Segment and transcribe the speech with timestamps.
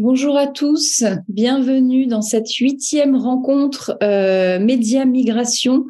[0.00, 5.84] Bonjour à tous, bienvenue dans cette huitième rencontre euh, Média Migration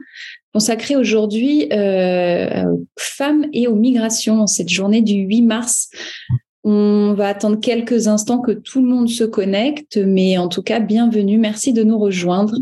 [0.52, 5.88] consacrée aujourd'hui euh, aux femmes et aux migrations en cette journée du 8 mars.
[6.64, 10.80] On va attendre quelques instants que tout le monde se connecte, mais en tout cas,
[10.80, 11.38] bienvenue.
[11.38, 12.58] Merci de nous rejoindre.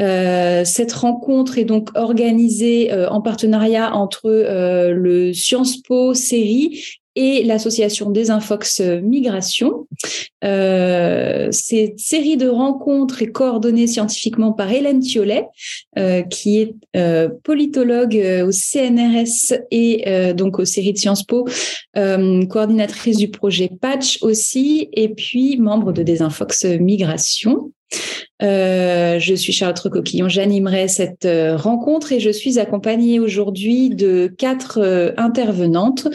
[0.00, 6.82] Euh, cette rencontre est donc organisée en partenariat entre le Sciences Po série
[7.18, 9.88] et l'association des Infox Migration.
[10.44, 15.48] Euh, cette série de rencontres est coordonnée scientifiquement par Hélène Thiolet,
[15.98, 21.24] euh, qui est euh, politologue euh, au CNRS et euh, donc aux séries de Sciences
[21.24, 21.48] Po,
[21.96, 27.72] euh, coordinatrice du projet Patch aussi, et puis membre de Desinfox Migration.
[28.42, 34.32] Euh, je suis Charlotte Recoquillon, j'animerai cette euh, rencontre et je suis accompagnée aujourd'hui de
[34.38, 36.06] quatre euh, intervenantes.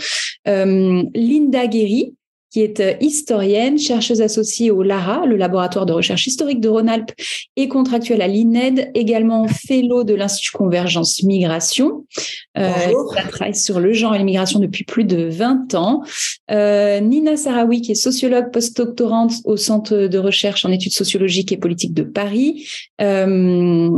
[0.46, 2.16] Linda Guéry,
[2.53, 7.12] qui est euh, historienne, chercheuse associée au LARA, le laboratoire de recherche historique de Rhône-Alpes,
[7.55, 12.05] et contractuelle à l'INED, également fellow de l'Institut Convergence Migration.
[12.57, 12.70] Euh,
[13.18, 16.04] elle travaille sur le genre et l'immigration depuis plus de 20 ans.
[16.51, 21.57] Euh, Nina Sarawi, qui est sociologue postdoctorante au Centre de recherche en études sociologiques et
[21.57, 22.68] politiques de Paris,
[23.01, 23.90] euh,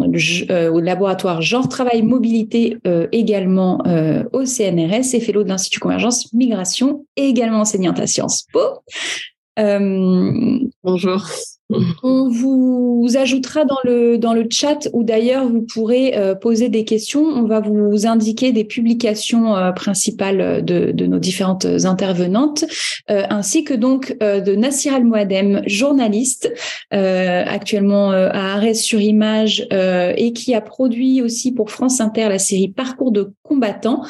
[0.49, 3.83] euh, au laboratoire genre travail mobilité euh, également
[4.31, 8.44] au CNRS et fellow de l'Institut Convergence Migration, et également enseignante à Sciences
[9.59, 11.25] euh, Bonjour.
[12.03, 16.85] On vous ajoutera dans le, dans le chat où d'ailleurs vous pourrez euh, poser des
[16.85, 17.23] questions.
[17.23, 22.65] On va vous indiquer des publications euh, principales de, de, nos différentes intervenantes,
[23.07, 26.53] ainsi que donc de Nassir Al-Moadem, journaliste,
[26.91, 32.69] actuellement à Arrêt sur Image et qui a produit aussi pour France Inter la série
[32.69, 34.03] Parcours de combattants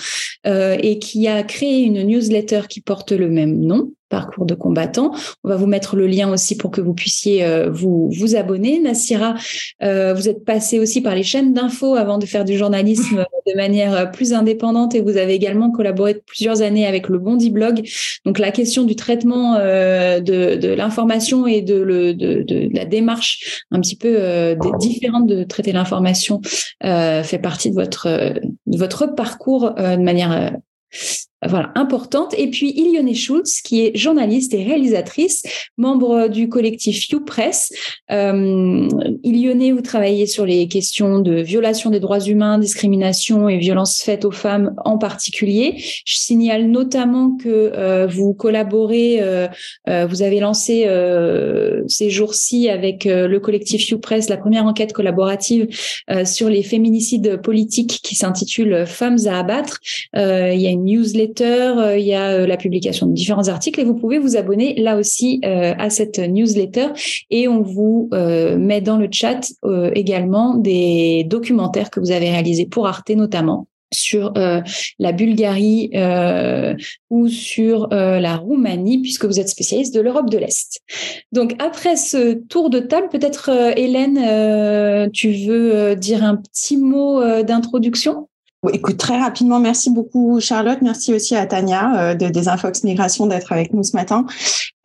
[0.46, 5.12] et qui a créé une newsletter qui porte le même nom parcours de combattant.
[5.44, 8.80] On va vous mettre le lien aussi pour que vous puissiez euh, vous vous abonner.
[8.80, 9.36] Nassira,
[9.84, 13.56] euh, vous êtes passé aussi par les chaînes d'infos avant de faire du journalisme de
[13.56, 17.88] manière euh, plus indépendante et vous avez également collaboré plusieurs années avec le Bondi Blog.
[18.26, 23.64] Donc la question du traitement de, de l'information et de, le, de, de, la démarche
[23.72, 26.42] un petit peu différente de traiter l'information
[26.82, 30.52] fait partie de votre de votre parcours de manière
[31.48, 32.34] voilà, importante.
[32.38, 35.44] Et puis Ilione Schultz, qui est journaliste et réalisatrice,
[35.78, 37.72] membre du collectif YouPress.
[38.12, 38.88] Euh,
[39.24, 44.26] Ilione, vous travaillez sur les questions de violation des droits humains, discrimination et violences faites
[44.26, 45.76] aux femmes en particulier.
[46.06, 49.48] Je signale notamment que euh, vous collaborez, euh,
[49.88, 54.94] euh vous avez lancé euh, ces jours-ci avec euh, le collectif YouPress la première enquête
[54.94, 55.68] collaborative
[56.24, 59.80] sur les féminicides politiques qui s'intitule Femmes à abattre.
[60.14, 63.80] il y a une newsletter euh, il y a euh, la publication de différents articles
[63.80, 66.88] et vous pouvez vous abonner là aussi euh, à cette newsletter
[67.30, 69.42] et on vous met dans le chat
[69.94, 75.92] également des documentaires que vous avez réalisés pour Arte notamment sur la Bulgarie
[77.10, 80.82] ou sur la Roumanie, puisque vous êtes spécialiste de l'Europe de l'Est.
[81.32, 88.28] Donc après ce tour de table, peut-être Hélène, tu veux dire un petit mot d'introduction?
[88.74, 93.52] Écoute, très rapidement, merci beaucoup Charlotte, merci aussi à Tania euh, de Desinfox Migration d'être
[93.52, 94.26] avec nous ce matin.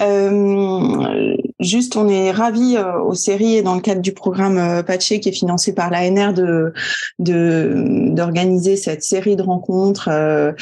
[0.01, 4.83] Euh, juste, on est ravis euh, aux séries et dans le cadre du programme euh,
[4.83, 6.73] Patché qui est financé par l'ANR de
[7.19, 10.53] d'organiser cette série de rencontres euh,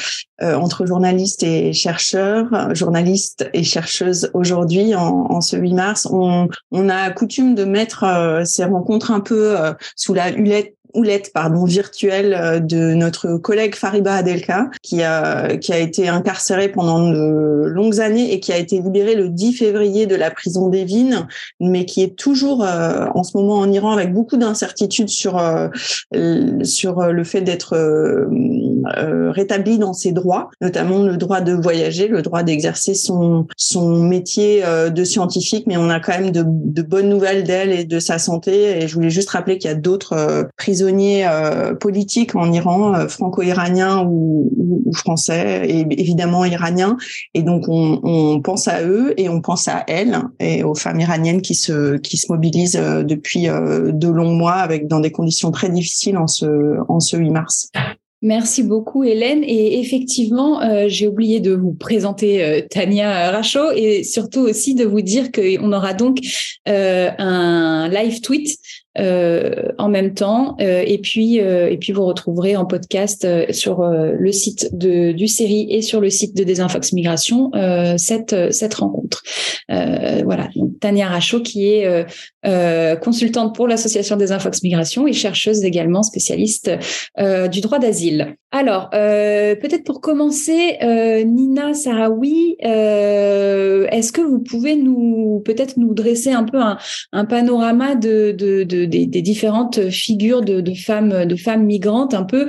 [0.41, 6.07] entre journalistes et chercheurs, journalistes et chercheuses aujourd'hui en, en, ce 8 mars.
[6.11, 9.55] On, on a coutume de mettre ces rencontres un peu
[9.95, 15.71] sous la hulette houlette pardon virtuelle euh, de notre collègue Fariba Adelka qui a qui
[15.71, 20.05] a été incarcéré pendant de longues années et qui a été libéré le 10 février
[20.05, 21.27] de la prison d'Evin
[21.59, 25.67] mais qui est toujours euh, en ce moment en Iran avec beaucoup d'incertitudes sur euh,
[26.63, 27.77] sur le fait d'être
[29.31, 34.63] rétabli dans ses droits notamment le droit de voyager le droit d'exercer son son métier
[34.89, 38.17] de scientifique mais on a quand même de, de bonnes nouvelles d'elle et de sa
[38.17, 38.81] santé.
[38.81, 42.95] Et je voulais juste rappeler qu'il y a d'autres prisonniers prisonniers euh, politiques en Iran,
[42.95, 44.49] euh, franco-iraniens ou,
[44.93, 46.95] français, et évidemment iraniens.
[47.33, 51.41] Et donc on, pense à eux et on pense à elles et aux femmes iraniennes
[51.41, 55.69] qui se qui se mobilisent euh, depuis de longs mois avec dans des conditions très
[55.69, 56.45] difficiles en ce
[56.87, 57.69] en ce 8 mars.
[58.21, 64.75] Merci beaucoup Hélène et effectivement j'ai oublié de vous présenter Tania Rachaud et surtout aussi
[64.75, 66.17] de vous dire qu'on aura donc
[66.65, 68.57] un live tweet
[68.97, 70.57] en même temps.
[70.59, 75.81] et puis, et puis vous retrouverez en podcast sur le site de, du série et
[75.81, 77.51] sur le site de Desinfox Migration
[77.97, 79.23] cette cette rencontre.
[79.69, 82.05] voilà, donc, Tania Rachaud qui est
[83.01, 86.71] consultante pour l'association Desinfox Migration et chercheuse également spécialiste
[87.51, 88.35] du droit d'asile.
[88.51, 90.77] Alors, peut-être pour commencer,
[91.25, 96.59] Nina Sarawi, est-ce que vous pouvez nous peut-être nous dresser un peu
[97.11, 102.47] un, panorama de, des, différentes figures de, femmes de femmes migrantes un peu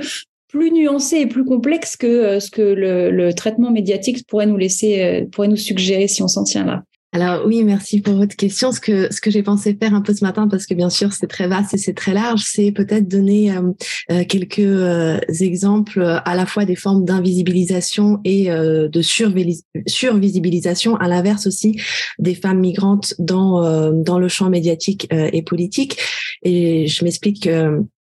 [0.51, 5.01] plus nuancé et plus complexe que euh, ce que le, traitement médiatique pourrait nous laisser,
[5.01, 6.83] euh, pourrait nous suggérer si on s'en tient là?
[7.13, 8.71] Alors oui, merci pour votre question.
[8.71, 11.11] Ce que ce que j'ai pensé faire un peu ce matin, parce que bien sûr
[11.11, 16.45] c'est très vaste et c'est très large, c'est peut-être donner euh, quelques exemples à la
[16.45, 21.81] fois des formes d'invisibilisation et de survisibilisation, à l'inverse aussi
[22.17, 25.97] des femmes migrantes dans dans le champ médiatique et politique.
[26.43, 27.47] Et je m'explique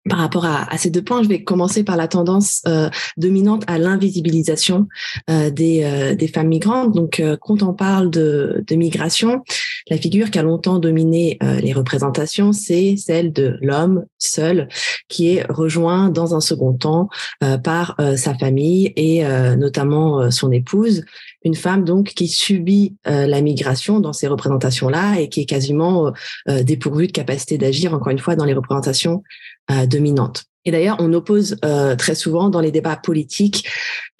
[0.07, 3.77] par rapport à, ces deux points, je vais commencer par la tendance euh, dominante à
[3.77, 4.87] l'invisibilisation
[5.29, 6.93] euh, des, euh, des, femmes migrantes.
[6.93, 9.43] Donc, quand on parle de, migration,
[9.89, 14.67] la figure qui a longtemps dominé les représentations, c'est celle de l'homme seul
[15.07, 17.09] qui est rejoint dans un second temps
[17.63, 19.23] par sa famille et
[19.57, 21.03] notamment son épouse.
[21.43, 26.13] Une femme donc qui subit la migration dans ces représentations-là et qui est quasiment
[26.47, 29.23] dépourvue de capacité d'agir, encore une fois, dans les représentations
[29.71, 30.45] euh, dominante.
[30.65, 33.69] Et d'ailleurs, on oppose euh, très souvent dans les débats politiques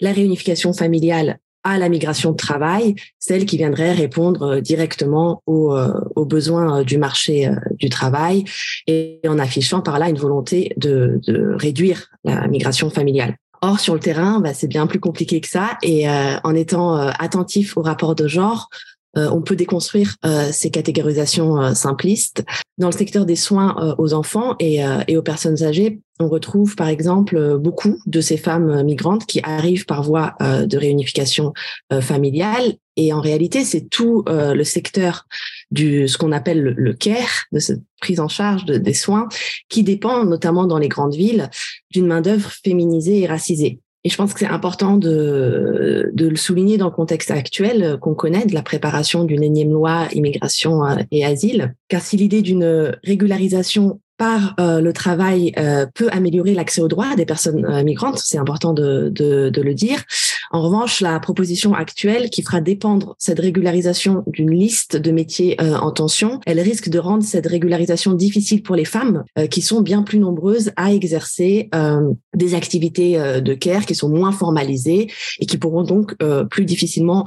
[0.00, 5.76] la réunification familiale à la migration de travail, celle qui viendrait répondre euh, directement aux,
[6.16, 8.44] aux besoins du marché du travail
[8.86, 13.36] et en affichant par là une volonté de, de réduire la migration familiale.
[13.62, 15.76] Or, sur le terrain, bah, c'est bien plus compliqué que ça.
[15.82, 21.60] Et en étant attentif au rapport de genre, euh, on peut déconstruire euh, ces catégorisations
[21.60, 22.44] euh, simplistes.
[22.78, 26.88] Dans le secteur des soins aux enfants et, et, aux personnes âgées, on retrouve par
[26.88, 31.52] exemple beaucoup de ces femmes migrantes qui arrivent par voie de réunification
[32.00, 32.76] familiale.
[32.96, 35.26] Et en réalité, c'est tout le secteur
[35.70, 39.28] du ce qu'on appelle le, care, de cette prise en charge des soins,
[39.68, 41.50] qui dépend notamment dans les grandes villes
[41.90, 43.80] d'une main d'œuvre féminisée et racisée.
[44.04, 48.14] Et je pense que c'est important de, de le souligner dans le contexte actuel qu'on
[48.14, 52.96] connaît de la préparation d'une énième loi immigration euh, et asile, car si l'idée d'une
[53.04, 58.36] régularisation par euh, le travail euh, peut améliorer l'accès aux droits des personnes migrantes, c'est
[58.36, 60.04] important de, de, de, le dire.
[60.50, 65.78] En revanche, la proposition actuelle qui fera dépendre cette régularisation d'une liste de métiers euh,
[65.78, 69.80] en tension, elle risque de rendre cette régularisation difficile pour les femmes euh, qui sont
[69.80, 75.46] bien plus nombreuses à exercer euh, des activités de care qui sont moins formalisées et
[75.46, 76.14] qui pourront donc
[76.50, 77.24] plus difficilement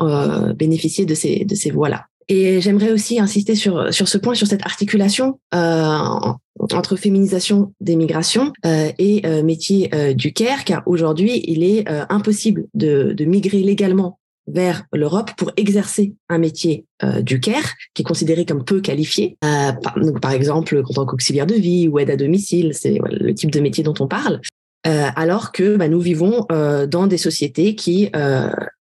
[0.55, 2.05] bénéficier de ces, de ces voies-là.
[2.27, 6.33] Et j'aimerais aussi insister sur, sur ce point, sur cette articulation euh,
[6.71, 11.89] entre féminisation des migrations euh, et euh, métier euh, du care, car aujourd'hui, il est
[11.89, 16.85] euh, impossible de, de, migrer légalement vers l'Europe pour exercer un métier
[17.21, 19.37] du care qui est considéré comme peu qualifié.
[19.39, 23.33] Par, donc, par exemple, en tant qu'auxiliaire de vie ou aide à domicile, c'est le
[23.33, 24.41] type de métier dont on parle.
[24.83, 28.11] alors que bah, nous vivons dans des sociétés qui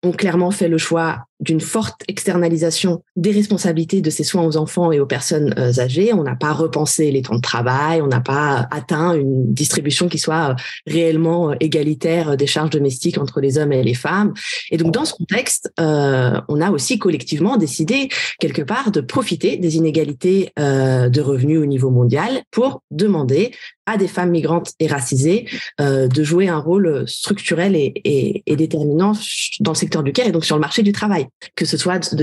[0.03, 4.91] ont clairement fait le choix d'une forte externalisation des responsabilités de ces soins aux enfants
[4.91, 6.13] et aux personnes euh, âgées.
[6.13, 10.17] On n'a pas repensé les temps de travail, on n'a pas atteint une distribution qui
[10.17, 10.55] soit euh,
[10.87, 14.33] réellement euh, égalitaire des charges domestiques entre les hommes et les femmes.
[14.71, 18.09] Et donc, dans ce contexte, on a aussi collectivement décidé,
[18.39, 23.51] quelque part, de profiter des inégalités de revenus au niveau mondial pour demander
[23.85, 25.47] à des femmes migrantes et racisées
[25.79, 29.13] de jouer un rôle structurel et, et déterminant
[29.59, 32.13] dans le secteur du care et donc sur le marché du travail que ce soit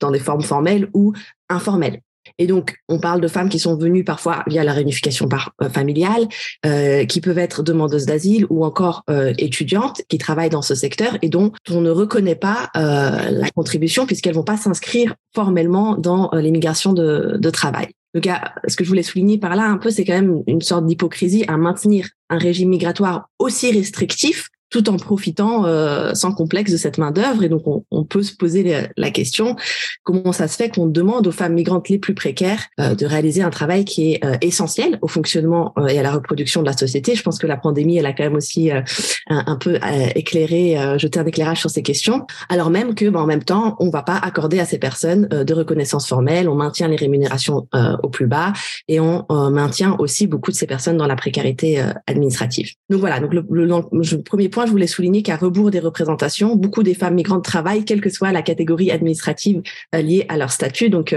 [0.00, 1.12] dans des formes formelles ou
[1.48, 2.00] informelles.
[2.38, 5.28] Et donc, on parle de femmes qui sont venues parfois via la réunification
[5.60, 6.28] euh, familiale,
[6.64, 11.18] euh, qui peuvent être demandeuses d'asile ou encore euh, étudiantes qui travaillent dans ce secteur
[11.22, 16.40] et dont on ne reconnaît pas la contribution puisqu'elles vont pas s'inscrire formellement dans euh,
[16.40, 17.88] l'immigration de, de travail.
[18.14, 18.28] Donc,
[18.68, 21.44] ce que je voulais souligner par là un peu, c'est quand même une sorte d'hypocrisie
[21.48, 26.98] à maintenir un régime migratoire aussi restrictif tout en profitant euh, sans complexe de cette
[26.98, 27.44] main d'œuvre.
[27.44, 29.54] Et donc, on, on, peut se poser la, question
[30.02, 33.42] comment ça se fait qu'on demande aux femmes migrantes les plus précaires euh, de réaliser
[33.42, 37.14] un travail qui est euh, essentiel au fonctionnement et à la reproduction de la société?
[37.14, 38.82] Je pense que la pandémie, elle a quand même aussi un,
[39.28, 39.78] un, peu
[40.14, 42.26] éclairé, jeté un éclairage sur ces questions.
[42.48, 45.54] Alors même que, ben, en même temps, on va pas accorder à ces personnes de
[45.54, 47.68] reconnaissance formelle, on maintient les rémunérations
[48.02, 48.54] au plus bas
[48.88, 52.72] et on maintient aussi beaucoup de ces personnes dans la précarité administrative.
[52.88, 53.20] Donc voilà.
[53.20, 56.94] Donc le, le, le premier point je voulais souligner qu'à rebours des représentations, beaucoup des
[56.94, 60.90] femmes migrantes travaillent, quelle que soit la catégorie administrative liée à leur statut.
[60.90, 61.14] Donc,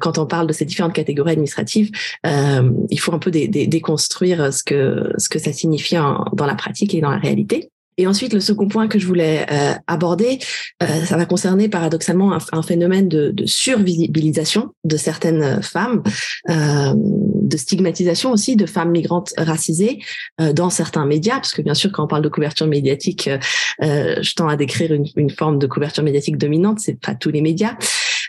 [0.00, 1.90] quand on parle de ces différentes catégories administratives,
[2.24, 7.00] il faut un peu déconstruire ce que ce que ça signifie dans la pratique et
[7.00, 7.70] dans la réalité.
[7.98, 10.38] Et ensuite, le second point que je voulais euh, aborder,
[10.82, 16.04] euh, ça va concerner paradoxalement un, phénomène de, de, survisibilisation de certaines femmes,
[16.48, 19.98] euh, de stigmatisation aussi de femmes migrantes racisées
[20.40, 23.28] euh, dans certains médias, parce que bien sûr, quand on parle de couverture médiatique,
[23.80, 27.40] je tends à décrire une, une, forme de couverture médiatique dominante, c'est pas tous les
[27.40, 27.76] médias.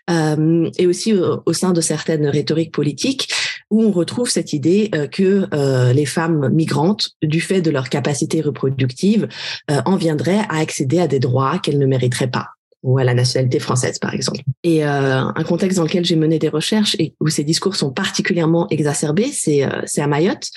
[0.09, 3.29] et aussi au sein de certaines rhétoriques politiques
[3.69, 7.89] où on retrouve cette idée euh, que euh, les femmes migrantes, du fait de leur
[7.89, 9.27] capacité reproductive,
[9.69, 12.47] euh, en viendraient à accéder à des droits qu'elles ne mériteraient pas
[12.81, 14.39] ou à la nationalité française, par exemple.
[14.63, 18.69] Et un contexte dans lequel j'ai mené des recherches et où ces discours sont particulièrement
[18.69, 20.47] exacerbés, c'est c'est à Mayotte,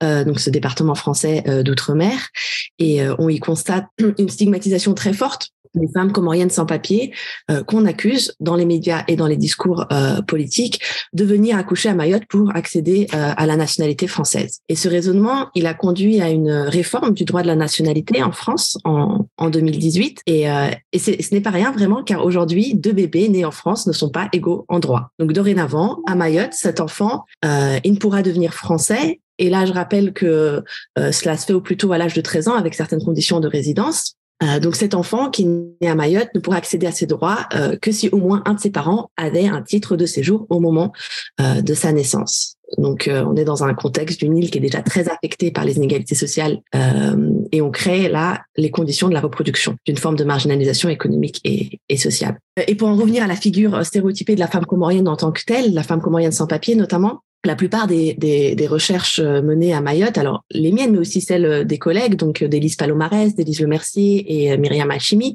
[0.00, 2.30] donc ce département français d'outre-mer,
[2.78, 3.84] et on y constate
[4.16, 7.12] une stigmatisation très forte des femmes comoriennes sans papier
[7.50, 10.80] euh, qu'on accuse dans les médias et dans les discours euh, politiques
[11.12, 14.60] de venir accoucher à Mayotte pour accéder euh, à la nationalité française.
[14.68, 18.32] Et ce raisonnement, il a conduit à une réforme du droit de la nationalité en
[18.32, 20.22] France en, en 2018.
[20.26, 20.44] Et,
[20.92, 24.10] et ce n'est pas rien vraiment, car aujourd'hui, deux bébés nés en France ne sont
[24.10, 25.10] pas égaux en droit.
[25.18, 30.12] Donc dorénavant, à Mayotte, cet enfant, il ne pourra devenir français et là, je rappelle
[30.12, 30.64] que
[30.96, 33.48] cela se fait au plus tôt à l'âge de 13 ans avec certaines conditions de
[33.48, 34.16] résidence.
[34.42, 35.48] Euh, donc cet enfant qui
[35.80, 38.54] est à Mayotte ne pourra accéder à ses droits euh, que si au moins un
[38.54, 40.92] de ses parents avait un titre de séjour au moment
[41.40, 42.56] euh, de sa naissance.
[42.78, 45.76] Donc on est dans un contexte d'une île qui est déjà très affectée par les
[45.76, 46.62] inégalités sociales
[47.52, 51.78] et on crée là les conditions de la reproduction d'une forme de marginalisation économique et,
[51.88, 52.40] et, sociale.
[52.66, 55.42] Et pour en revenir à la figure stéréotypée de la femme comorienne en tant que
[55.46, 60.18] telle, la femme comorienne sans papier notamment, la plupart des, recherches euh, menées à Mayotte,
[60.18, 63.68] alors les miennes, mais aussi celles euh, des collègues, donc euh, d'Élise Palomares, d'Élise Le
[63.68, 65.34] Mercier et Myriam Hachimi,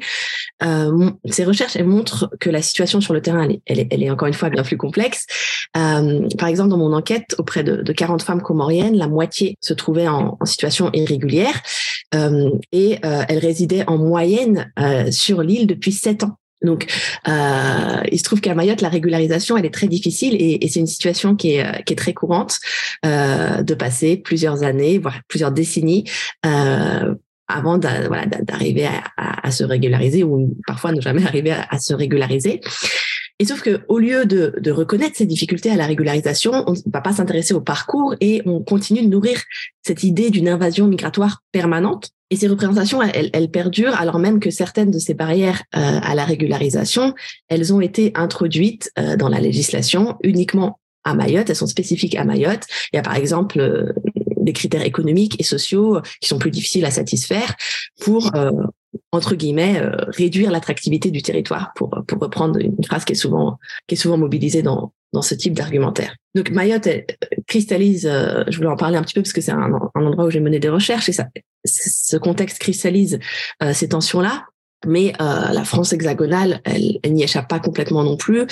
[1.25, 4.50] ces recherches, elles montrent que la situation sur le terrain, elle est, encore une fois
[4.50, 5.25] bien plus complexe.
[5.74, 10.08] par exemple, dans mon enquête auprès de, de 40 femmes comoriennes, la moitié se trouvait
[10.08, 11.62] en, en situation irrégulière
[12.72, 14.72] et elles résidaient en moyenne
[15.10, 16.38] sur l'île depuis 7 ans.
[16.62, 16.86] Donc,
[17.27, 20.88] euh, il se trouve qu'à Mayotte, la régularisation, elle est très difficile et, c'est une
[20.88, 22.60] situation qui est, euh, très courante
[23.06, 26.06] euh, de passer plusieurs années, voire plusieurs décennies
[27.53, 28.88] avant d'arriver
[29.18, 32.62] à, se régulariser ou parfois ne jamais arriver à se régulariser.
[33.41, 36.91] Et sauf que au lieu de, de, reconnaître ces difficultés à la régularisation, on ne
[36.93, 39.41] va pas s'intéresser au parcours et on continue de nourrir
[39.81, 44.51] cette idée d'une invasion migratoire permanente et ces représentations, elles, elles, perdurent alors même que
[44.51, 47.15] certaines de ces barrières euh, à la régularisation,
[47.50, 51.50] elles ont été introduites euh, dans la législation uniquement à Mayotte.
[51.50, 52.67] Elles sont spécifiques à Mayotte.
[52.93, 53.91] Il y a par exemple euh,
[54.38, 57.55] des critères économiques et sociaux qui sont plus difficiles à satisfaire
[58.01, 58.31] pour
[59.12, 63.57] entre guillemets réduire l'attractivité du territoire pour pour reprendre une phrase qui est souvent
[63.88, 66.15] qui est souvent mobilisée dans dans ce type d'argumentaire.
[66.36, 67.05] Donc Mayotte elle,
[67.48, 70.29] cristallise, je voulais en parler un petit peu parce que c'est un, un, endroit où
[70.29, 71.27] j'ai mené des recherches et ça,
[71.65, 73.19] ce contexte cristallise
[73.63, 74.45] euh, ces tensions-là.
[74.88, 78.48] Mais euh, la France hexagonale, elle, elle n'y échappe pas complètement non plus.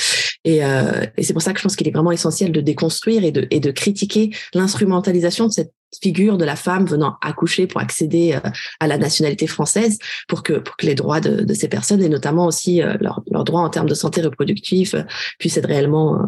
[0.46, 3.24] Et, euh, et c'est pour ça que je pense qu'il est vraiment essentiel de déconstruire
[3.24, 7.82] et de, et de critiquer l'instrumentalisation de cette figure de la femme venant accoucher pour
[7.82, 11.68] accéder euh, à la nationalité française pour que pour que les droits de, de ces
[11.68, 15.04] personnes et notamment aussi euh, leurs leur droits en termes de santé reproductive euh,
[15.40, 16.20] puissent être réellement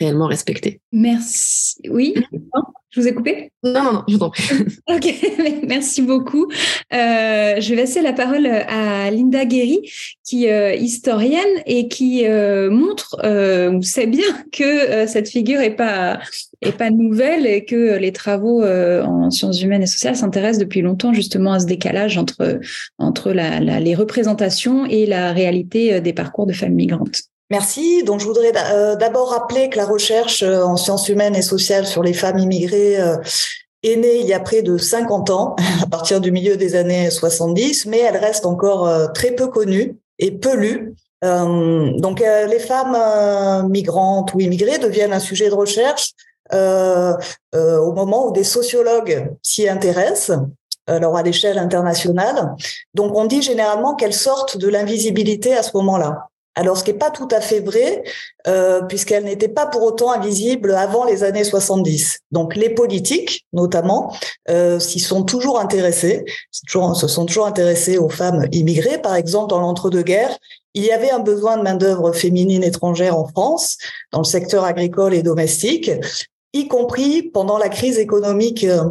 [0.00, 0.80] réellement respectés.
[0.92, 1.76] Merci.
[1.88, 2.14] Oui.
[2.90, 3.52] Je vous ai coupé?
[3.62, 4.42] Non, non, non, je vous en prie.
[4.88, 5.14] ok,
[5.68, 6.46] merci beaucoup.
[6.92, 9.88] Euh, je vais laisser la parole à Linda Guéry,
[10.24, 16.18] qui est historienne et qui euh, montre, euh, sait bien que cette figure est pas
[16.62, 21.14] est pas nouvelle et que les travaux en sciences humaines et sociales s'intéressent depuis longtemps
[21.14, 22.60] justement à ce décalage entre
[22.98, 27.29] entre la, la, les représentations et la réalité des parcours de femmes migrantes.
[27.50, 28.04] Merci.
[28.04, 31.84] Donc, je voudrais euh, d'abord rappeler que la recherche euh, en sciences humaines et sociales
[31.84, 33.16] sur les femmes immigrées euh,
[33.82, 37.10] est née il y a près de 50 ans, à partir du milieu des années
[37.10, 40.94] 70, mais elle reste encore très peu connue et peu lue.
[41.22, 46.12] donc, les femmes migrantes ou immigrées deviennent un sujet de recherche
[46.52, 50.38] au moment où des sociologues s'y intéressent
[50.86, 52.54] alors à l'échelle internationale.
[52.94, 56.29] Donc on dit généralement qu'elles sortent de l'invisibilité à ce moment-là.
[56.56, 58.02] Alors, ce qui n'est pas tout à fait vrai,
[58.46, 62.20] euh, puisqu'elle n'était pas pour autant invisible avant les années 70.
[62.32, 64.14] Donc, les politiques, notamment,
[64.48, 66.24] euh, s'y sont toujours intéressés,
[66.66, 69.00] toujours, se sont toujours intéressés aux femmes immigrées.
[69.00, 70.36] Par exemple, dans l'entre-deux-guerres,
[70.74, 73.76] il y avait un besoin de main-d'œuvre féminine étrangère en France,
[74.12, 75.90] dans le secteur agricole et domestique,
[76.52, 78.84] y compris pendant la crise économique euh,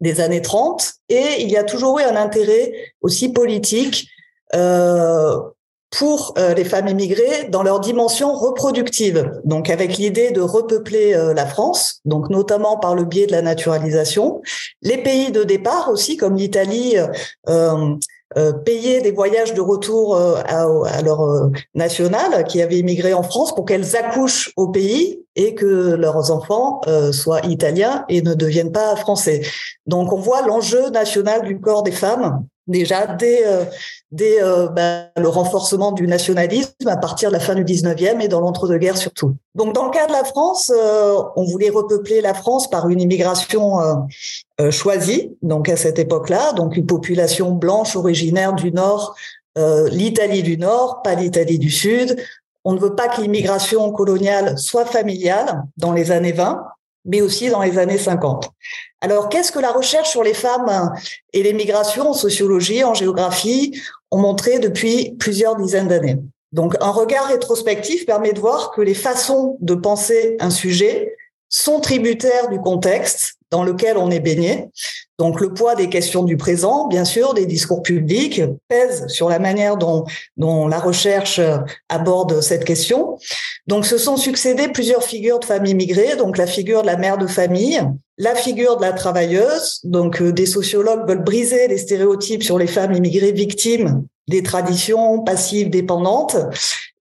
[0.00, 4.08] des années 30 et il y a toujours eu un intérêt aussi politique
[4.54, 5.40] euh,
[5.90, 9.30] pour euh, les femmes immigrées dans leur dimension reproductive.
[9.44, 13.42] Donc avec l'idée de repeupler euh, la France, donc notamment par le biais de la
[13.42, 14.42] naturalisation.
[14.82, 16.96] Les pays de départ aussi, comme l'Italie,
[17.48, 17.94] euh,
[18.36, 23.54] euh payaient des voyages de retour à, à, leur nationale qui avaient immigré en France
[23.54, 26.80] pour qu'elles accouchent au pays et que leurs enfants
[27.12, 29.42] soient italiens et ne deviennent pas français.
[29.86, 33.64] Donc on voit l'enjeu national du corps des femmes déjà dès, euh,
[34.10, 38.28] dès euh, ben, le renforcement du nationalisme à partir de la fin du 19e et
[38.28, 39.34] dans l'entre-deux-guerres surtout.
[39.54, 43.00] Donc dans le cas de la France, euh, on voulait repeupler la France par une
[43.00, 44.06] immigration
[44.70, 49.14] choisie, donc à cette époque-là, donc une population blanche originaire du Nord,
[49.90, 52.16] l'Italie du Nord, pas l'Italie du Sud.
[52.64, 56.62] On ne veut pas que l'immigration coloniale soit familiale dans les années 20,
[57.06, 58.50] mais aussi dans les années 50.
[59.00, 60.92] Alors, qu'est-ce que la recherche sur les femmes
[61.32, 66.18] et les migrations en sociologie, en géographie, ont montré depuis plusieurs dizaines d'années?
[66.52, 71.14] Donc, un regard rétrospectif permet de voir que les façons de penser un sujet
[71.48, 74.68] sont tributaires du contexte dans lequel on est baigné.
[75.18, 79.38] Donc le poids des questions du présent, bien sûr, des discours publics, pèse sur la
[79.38, 80.04] manière dont,
[80.36, 81.40] la recherche
[81.88, 83.16] aborde cette question.
[83.66, 87.16] Donc se sont succédés plusieurs figures de familles immigrées, donc la figure de la mère
[87.16, 87.80] de famille,
[88.18, 92.66] la figure de la travailleuse, donc euh, des sociologues veulent briser les stéréotypes sur les
[92.66, 96.36] femmes immigrées victimes des traditions passives dépendantes.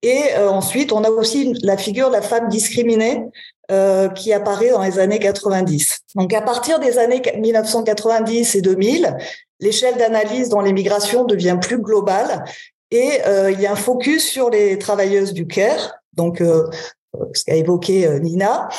[0.02, 3.24] Et euh, ensuite, on a aussi la figure de la femme discriminée
[3.72, 6.00] euh, qui apparaît dans les années 90.
[6.16, 9.18] Donc à partir des années 1990 et 2000,
[9.60, 12.46] l'échelle d'analyse dans l'immigration devient plus globale
[12.92, 16.70] et euh, il y a un focus sur les travailleuses du Caire, donc euh,
[17.34, 18.70] ce qu'a évoqué Nina.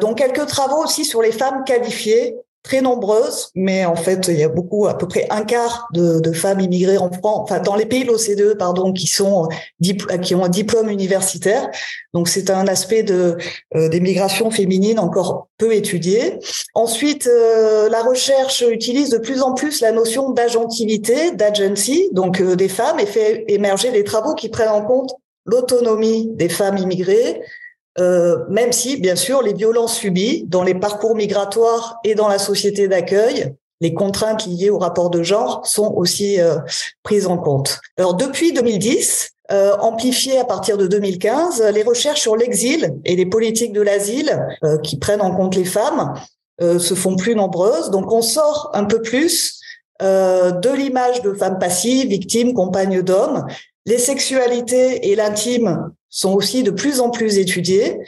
[0.00, 4.44] Donc quelques travaux aussi sur les femmes qualifiées très nombreuses, mais en fait, il y
[4.44, 7.86] a beaucoup, à peu près un quart de, femmes immigrées en France, enfin dans les
[7.86, 9.48] pays de l'OCDE, pardon, qui sont
[10.22, 11.68] qui ont un diplôme universitaire.
[12.14, 13.36] Donc c'est un aspect de
[13.74, 16.38] euh, des migrations féminines encore peu étudié.
[16.74, 22.56] Ensuite, euh, la recherche utilise de plus en plus la notion d'agentivité, d'agency, donc euh,
[22.56, 25.12] des femmes, et fait émerger des travaux qui prennent en compte
[25.44, 27.42] l'autonomie des femmes immigrées,
[27.98, 32.38] euh, même si, bien sûr, les violences subies dans les parcours migratoires et dans la
[32.38, 36.54] société d'accueil, les contraintes liées au rapport de genre sont aussi euh,
[37.02, 37.80] prises en compte.
[37.98, 43.26] Alors, depuis 2010, euh, amplifiées à partir de 2015, les recherches sur l'exil et les
[43.26, 46.14] politiques de l'asile euh, qui prennent en compte les femmes
[46.60, 47.90] se font plus nombreuses.
[47.90, 49.58] Donc, on sort un peu plus
[49.98, 53.46] de l'image de femmes passives, victimes, compagnes d'hommes.
[53.84, 57.98] Les sexualités et l'intime sont aussi de plus en plus étudiées.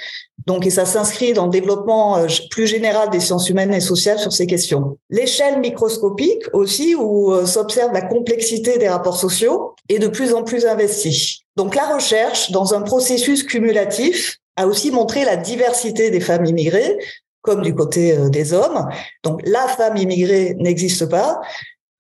[0.47, 4.19] Donc, et ça s'inscrit dans le développement euh, plus général des sciences humaines et sociales
[4.19, 4.99] sur ces questions.
[5.09, 10.45] L'échelle microscopique aussi, où euh, s'observe la complexité des rapports sociaux, est de plus en
[10.45, 11.45] plus investie.
[11.57, 16.99] Donc, la recherche, dans un processus cumulatif, a aussi montré la diversité des femmes immigrées,
[17.41, 18.87] comme du côté euh, des hommes.
[19.23, 21.41] Donc, la femme immigrée n'existe pas.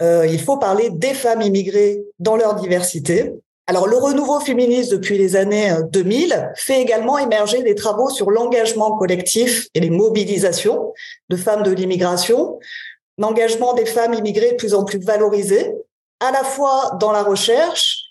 [0.03, 3.33] Il faut parler des femmes immigrées dans leur diversité.
[3.66, 8.31] Alors, le renouveau féministe depuis les années 2000 euh, fait également émerger des travaux sur
[8.31, 10.92] l'engagement collectif et les mobilisations
[11.31, 12.59] de femmes de l'immigration,
[13.16, 15.74] l'engagement des femmes immigrées de plus en plus valorisé,
[16.20, 18.03] à la fois dans la recherche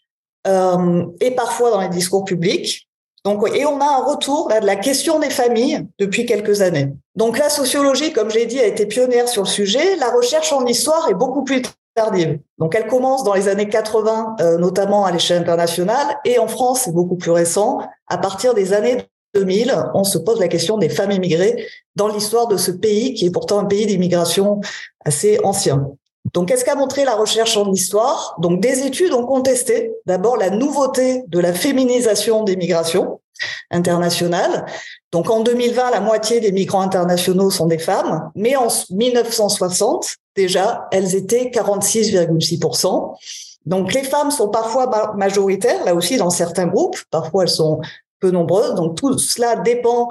[0.47, 2.87] euh, et parfois dans les discours publics.
[3.23, 6.89] Donc, et on a un retour de la question des familles depuis quelques années.
[7.15, 9.95] Donc, la sociologie, comme j'ai dit, a été pionnière sur le sujet.
[9.97, 11.61] La recherche en histoire est beaucoup plus
[11.95, 12.39] tardive.
[12.57, 16.81] Donc elle commence dans les années 80, euh, notamment à l'échelle internationale, et en France,
[16.85, 17.79] c'est beaucoup plus récent.
[18.07, 18.97] À partir des années
[19.33, 23.25] 2000, on se pose la question des femmes immigrées dans l'histoire de ce pays qui
[23.25, 24.61] est pourtant un pays d'immigration
[25.05, 25.87] assez ancien.
[26.33, 28.35] Donc, qu'est-ce qu'a montré la recherche en histoire?
[28.39, 33.19] Donc, des études ont contesté d'abord la nouveauté de la féminisation des migrations
[33.71, 34.65] internationales.
[35.11, 40.87] Donc, en 2020, la moitié des migrants internationaux sont des femmes, mais en 1960, déjà,
[40.91, 43.15] elles étaient 46,6%.
[43.65, 47.79] Donc les femmes sont parfois majoritaires, là aussi dans certains groupes, parfois elles sont
[48.19, 48.75] peu nombreuses.
[48.75, 50.09] Donc tout cela dépend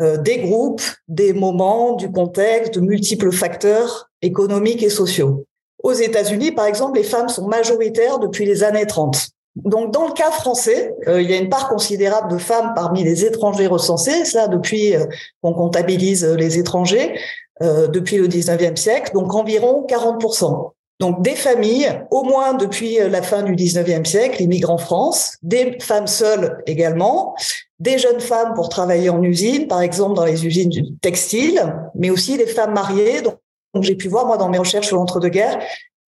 [0.00, 5.46] euh, des groupes, des moments, du contexte, de multiples facteurs économiques et sociaux.
[5.82, 9.28] Aux États-Unis, par exemple, les femmes sont majoritaires depuis les années 30.
[9.56, 13.04] Donc, dans le cas français, euh, il y a une part considérable de femmes parmi
[13.04, 15.06] les étrangers recensés, ça depuis euh,
[15.42, 17.18] qu'on comptabilise les étrangers,
[17.62, 20.72] euh, depuis le 19e siècle, donc environ 40%.
[20.98, 25.36] Donc des familles, au moins depuis euh, la fin du 19e siècle, immigrantes en France,
[25.42, 27.34] des femmes seules également,
[27.78, 32.38] des jeunes femmes pour travailler en usine, par exemple dans les usines textiles, mais aussi
[32.38, 35.58] des femmes mariées, donc j'ai pu voir, moi, dans mes recherches sur l'entre-deux-guerres,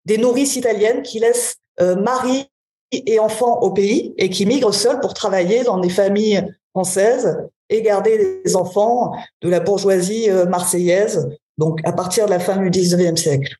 [0.05, 2.45] des nourrices italiennes qui laissent euh, mari
[2.91, 7.37] et enfants au pays et qui migrent seules pour travailler dans des familles françaises
[7.69, 12.57] et garder les enfants de la bourgeoisie euh, marseillaise, donc à partir de la fin
[12.57, 13.55] du 19e siècle.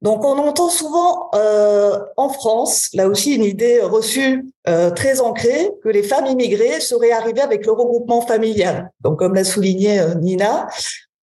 [0.00, 5.70] Donc on entend souvent euh, en France, là aussi une idée reçue euh, très ancrée,
[5.84, 8.90] que les femmes immigrées seraient arrivées avec le regroupement familial.
[9.00, 10.66] Donc comme l'a souligné Nina,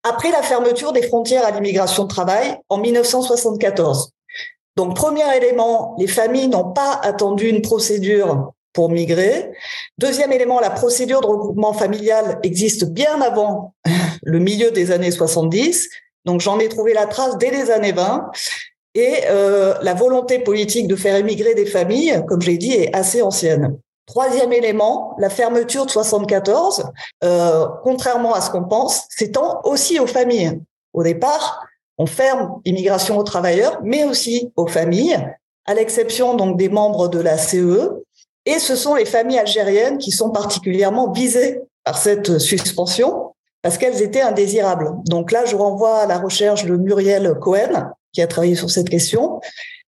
[0.02, 4.10] après la fermeture des frontières à l'immigration de travail en 1974.
[4.76, 9.50] Donc premier élément, les familles n'ont pas attendu une procédure pour migrer.
[9.96, 13.74] Deuxième élément, la procédure de regroupement familial existe bien avant
[14.22, 15.88] le milieu des années 70.
[16.26, 18.30] Donc j'en ai trouvé la trace dès les années 20.
[18.96, 23.22] Et euh, la volonté politique de faire émigrer des familles, comme j'ai dit, est assez
[23.22, 23.78] ancienne.
[24.06, 26.84] Troisième élément, la fermeture de 74,
[27.24, 30.60] euh, contrairement à ce qu'on pense, s'étend aussi aux familles.
[30.92, 31.64] Au départ,
[31.96, 35.18] on ferme l'immigration aux travailleurs, mais aussi aux familles,
[35.64, 38.02] à l'exception donc des membres de la CE.
[38.46, 44.02] Et ce sont les familles algériennes qui sont particulièrement visées par cette suspension parce qu'elles
[44.02, 44.92] étaient indésirables.
[45.06, 48.90] Donc là, je renvoie à la recherche de Muriel Cohen, qui a travaillé sur cette
[48.90, 49.40] question.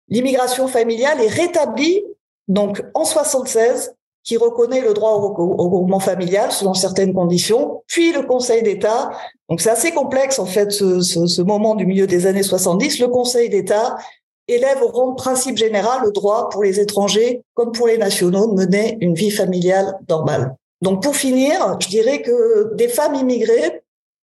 [0.08, 2.04] L'immigration familiale est rétablie
[2.48, 8.24] donc en 76, qui reconnaît le droit au regroupement familial selon certaines conditions, puis le
[8.24, 9.12] Conseil d'État.
[9.50, 13.00] Donc c'est assez complexe en fait ce, moment du milieu des années 70.
[13.00, 13.98] Le Conseil d'État
[14.48, 18.48] élève au rang de principe général le droit pour les étrangers comme pour les nationaux
[18.48, 20.56] de mener une vie familiale normale.
[20.82, 23.82] Donc pour finir, je dirais que des femmes immigrées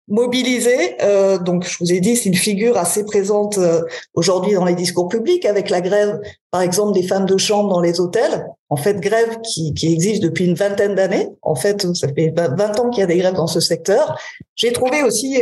[0.09, 3.83] mobilisées, euh, donc je vous ai dit, c'est une figure assez présente euh,
[4.15, 7.81] aujourd'hui dans les discours publics avec la grève, par exemple, des femmes de chambre dans
[7.81, 8.47] les hôtels.
[8.69, 11.29] En fait, grève qui, qui existe depuis une vingtaine d'années.
[11.41, 14.19] En fait, ça fait 20 ans qu'il y a des grèves dans ce secteur.
[14.55, 15.41] J'ai trouvé aussi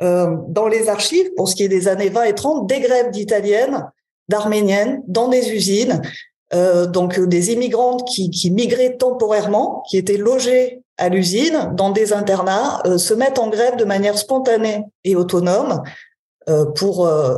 [0.00, 3.10] euh, dans les archives, pour ce qui est des années 20 et 30, des grèves
[3.10, 3.90] d'italiennes,
[4.28, 6.02] d'arméniennes dans des usines,
[6.54, 12.12] euh, donc des immigrantes qui, qui, migraient temporairement, qui étaient logées à l'usine dans des
[12.12, 15.82] internats, euh, se mettent en grève de manière spontanée et autonome
[16.48, 17.36] euh, pour euh,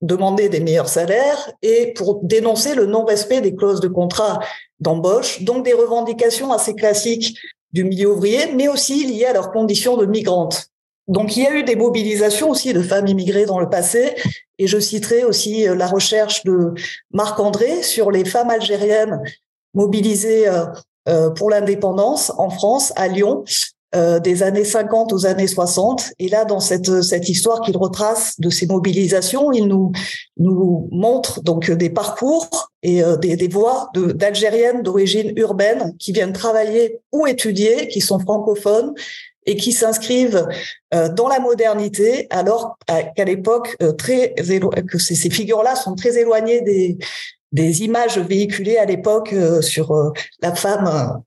[0.00, 4.38] demander des meilleurs salaires et pour dénoncer le non-respect des clauses de contrat
[4.78, 7.38] d'embauche, donc des revendications assez classiques
[7.72, 10.69] du milieu ouvrier, mais aussi liées à leurs conditions de migrantes.
[11.10, 14.14] Donc il y a eu des mobilisations aussi de femmes immigrées dans le passé,
[14.58, 16.72] et je citerai aussi euh, la recherche de
[17.12, 19.20] Marc André sur les femmes algériennes
[19.74, 20.66] mobilisées euh,
[21.08, 23.44] euh, pour l'indépendance en France, à Lyon,
[24.22, 26.12] des années 50 aux années 60.
[26.20, 29.90] Et là, dans cette, cette histoire qu'il retrace de ces mobilisations, il nous,
[30.36, 37.00] nous montre donc des parcours et des, des voix d'Algériennes d'origine urbaine qui viennent travailler
[37.10, 38.94] ou étudier, qui sont francophones
[39.50, 40.46] et qui s'inscrivent
[40.94, 46.98] euh, dans la modernité, alors qu'à l'époque, euh, que ces, figures-là sont très éloignées des,
[47.50, 51.20] des images véhiculées à l'époque euh, sur la femme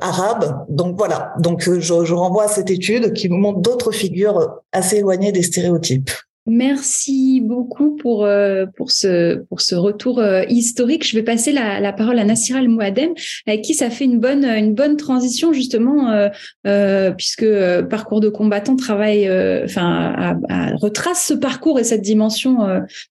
[0.00, 0.66] arabe.
[0.68, 4.98] Donc voilà, donc je, je renvoie à cette étude qui nous montre d'autres figures assez
[4.98, 6.10] éloignées des stéréotypes.
[6.48, 11.04] Merci beaucoup pour, euh, pour, ce, pour ce retour euh, historique.
[11.04, 13.10] Je vais passer la, la parole à Nassira El Mouadem,
[13.48, 16.28] avec qui ça fait une bonne, une bonne transition justement, euh,
[16.66, 17.46] euh puisque
[17.90, 19.28] Parcours de combattant travaille,
[19.64, 20.38] enfin,
[20.80, 22.58] retrace ce parcours et cette dimension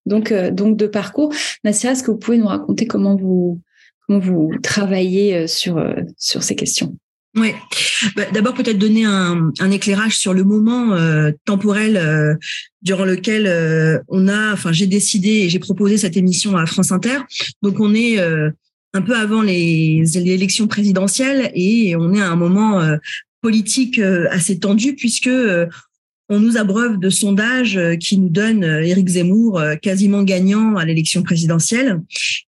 [0.06, 1.34] donc, donc de parcours.
[1.64, 3.60] Nassira, est-ce que vous pouvez nous raconter comment vous,
[4.08, 5.84] comment vous travaillez sur,
[6.18, 6.96] sur ces questions?
[7.36, 7.54] Oui.
[8.16, 12.36] Bah, D'abord, peut-être donner un, un, éclairage sur le moment euh, temporel euh,
[12.82, 16.92] durant lequel euh, on a, enfin, j'ai décidé et j'ai proposé cette émission à France
[16.92, 17.20] Inter.
[17.62, 18.50] Donc, on est euh,
[18.94, 22.82] un peu avant les, les, élections présidentielles et on est à un moment
[23.42, 25.30] politique assez tendu puisque
[26.30, 32.02] on nous abreuve de sondages qui nous donnent Éric Zemmour quasiment gagnant à l'élection présidentielle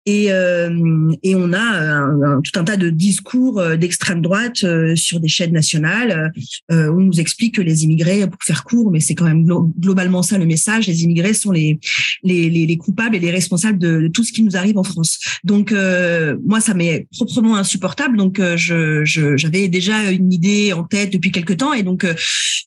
[0.07, 4.63] et, euh, et on a un, un, tout un tas de discours euh, d'extrême droite
[4.65, 6.31] euh, sur des chaînes nationales
[6.71, 9.47] euh, où on nous explique que les immigrés, pour faire court, mais c'est quand même
[9.81, 11.79] globalement ça le message, les immigrés sont les,
[12.23, 14.83] les, les, les coupables et les responsables de, de, tout ce qui nous arrive en
[14.83, 15.19] France.
[15.43, 18.17] Donc euh, moi, ça m'est proprement insupportable.
[18.17, 22.07] Donc je, j'avais déjà une idée en tête depuis quelque temps et donc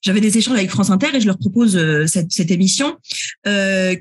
[0.02, 2.98] j'avais des échanges avec France Inter et je leur propose cette, cette émission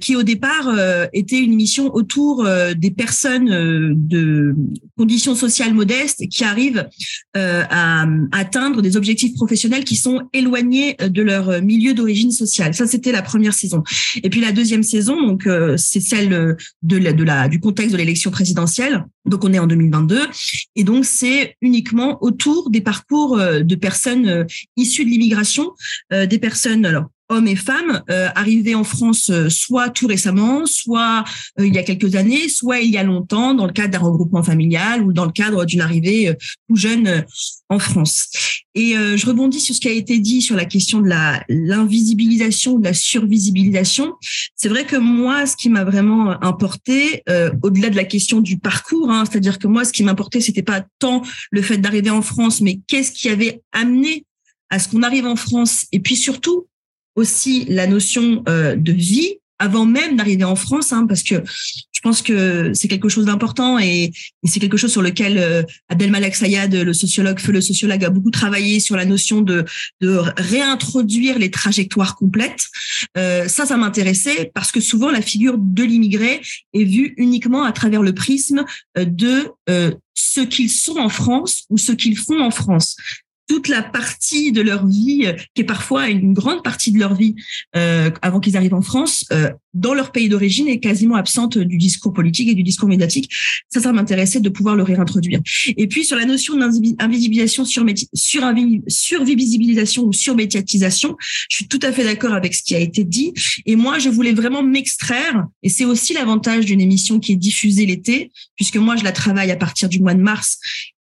[0.00, 0.74] qui au départ
[1.12, 2.46] était une émission autour
[2.76, 4.54] des personnes euh, de
[4.96, 6.88] conditions sociales modestes qui arrivent
[7.36, 12.74] euh, à atteindre des objectifs professionnels qui sont éloignés de leur milieu d'origine sociale.
[12.74, 13.82] Ça, c'était la première saison.
[14.22, 18.30] Et puis la deuxième saison, donc euh, c'est celle de la du contexte de l'élection
[18.30, 19.04] présidentielle.
[19.24, 20.20] Donc on est en 2022
[20.76, 25.72] et donc c'est uniquement autour des parcours de personnes issues de l'immigration,
[26.10, 31.24] des personnes alors hommes et femmes euh, arrivés en France euh, soit tout récemment, soit
[31.58, 33.98] euh, il y a quelques années, soit il y a longtemps dans le cadre d'un
[33.98, 36.34] regroupement familial ou dans le cadre d'une arrivée
[36.68, 37.24] tout jeune
[37.68, 38.28] en France.
[38.74, 42.78] Et je rebondis sur ce qui a été dit sur la question de la l'invisibilisation,
[42.78, 44.14] de la survisibilisation.
[44.54, 47.22] C'est vrai que moi, ce qui m'a vraiment importé,
[47.62, 50.84] au-delà de la question du parcours, hein, c'est-à-dire que moi, ce qui m'importait, c'était pas
[50.98, 54.24] tant le fait d'arriver en France, mais qu'est-ce qui avait amené
[54.70, 56.66] à ce qu'on arrive en France, et puis surtout
[57.16, 61.42] aussi la notion euh, de vie avant même d'arriver en France, hein, parce que
[61.92, 64.12] je pense que c'est quelque chose d'important et,
[64.44, 68.10] c'est quelque chose sur lequel euh, Abdel Malek Sayad, le sociologue, feu le sociologue, a
[68.10, 69.64] beaucoup travaillé sur la notion de,
[70.36, 72.66] réintroduire les trajectoires complètes.
[73.16, 76.42] Euh, ça, ça m'intéressait parce que souvent la figure de l'immigré
[76.74, 78.64] est vue uniquement à travers le prisme
[78.98, 79.50] euh, de
[80.14, 82.96] ce qu'ils sont en France ou ce qu'ils font en France
[83.46, 87.14] toute la partie de leur vie, euh, qui est parfois une grande partie de leur
[87.14, 87.34] vie,
[87.76, 91.76] euh, avant qu'ils arrivent en France, euh, dans leur pays d'origine, est quasiment absente du
[91.76, 93.30] discours politique et du discours médiatique.
[93.68, 95.40] Ça, ça m'intéressait de pouvoir le réintroduire.
[95.76, 101.16] Et puis sur la notion d'invisibilisation, survisibilisation ou surmédiatisation,
[101.48, 103.34] je suis tout à fait d'accord avec ce qui a été dit.
[103.66, 107.86] Et moi, je voulais vraiment m'extraire, et c'est aussi l'avantage d'une émission qui est diffusée
[107.86, 110.58] l'été, puisque moi, je la travaille à partir du mois de mars.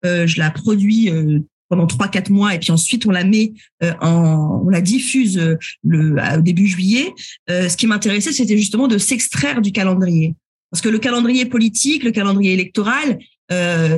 [0.06, 1.40] Euh, je la produis euh,
[1.74, 5.40] pendant trois quatre mois et puis ensuite on la met euh, en on la diffuse
[5.40, 7.12] euh, le au début juillet.
[7.50, 10.36] Euh, ce qui m'intéressait c'était justement de s'extraire du calendrier.
[10.70, 13.18] Parce que le calendrier politique le calendrier électoral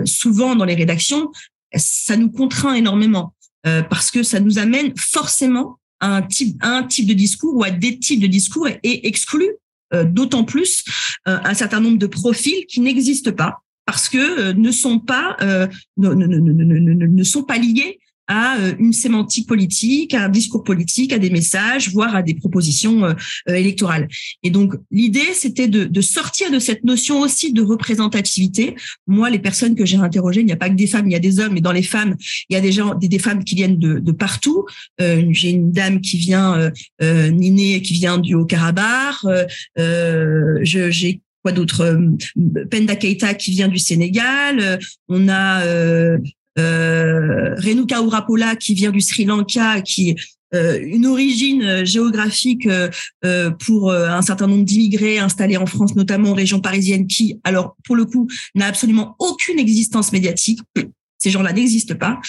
[0.06, 1.32] souvent dans les rédactions
[1.76, 3.34] ça nous contraint énormément
[3.64, 7.64] parce que ça nous amène forcément à un type à un type de discours ou
[7.64, 9.52] à des types de discours et, et exclut
[10.08, 10.84] d'autant plus
[11.26, 15.68] un certain nombre de profils qui n'existent pas parce que euh, ne sont pas euh,
[15.98, 20.64] ne, ne, ne, ne, sont pas liés à euh, une sémantique politique, à un discours
[20.64, 23.16] politique, à des messages, voire à des propositions
[23.48, 24.08] électorales.
[24.42, 28.76] Et donc l'idée, c'était de, de, sortir de cette notion aussi de représentativité.
[29.06, 31.16] Moi, les personnes que j'ai interrogées, il n'y a pas que des femmes, il y
[31.16, 32.16] a des hommes, et dans les femmes,
[32.50, 34.66] il y a des gens, des, des femmes qui viennent de, de partout.
[35.02, 36.72] Euh, j'ai une dame qui vient,
[37.04, 39.18] euh, Niné, qui vient du Haut-Karabakh.
[39.78, 44.60] Euh, j'ai quoi d'autre euh, Penda Keita qui vient du Sénégal.
[44.60, 44.78] Euh,
[45.10, 46.18] on a euh,
[46.58, 50.16] euh, Renuka Urapola qui vient du Sri Lanka, qui
[50.56, 56.34] euh, une origine géographique euh, pour un certain nombre d'immigrés installés en France, notamment en
[56.34, 60.62] région parisienne, qui, alors pour le coup, n'a absolument aucune existence médiatique.
[61.20, 62.20] Ces gens-là n'existent pas.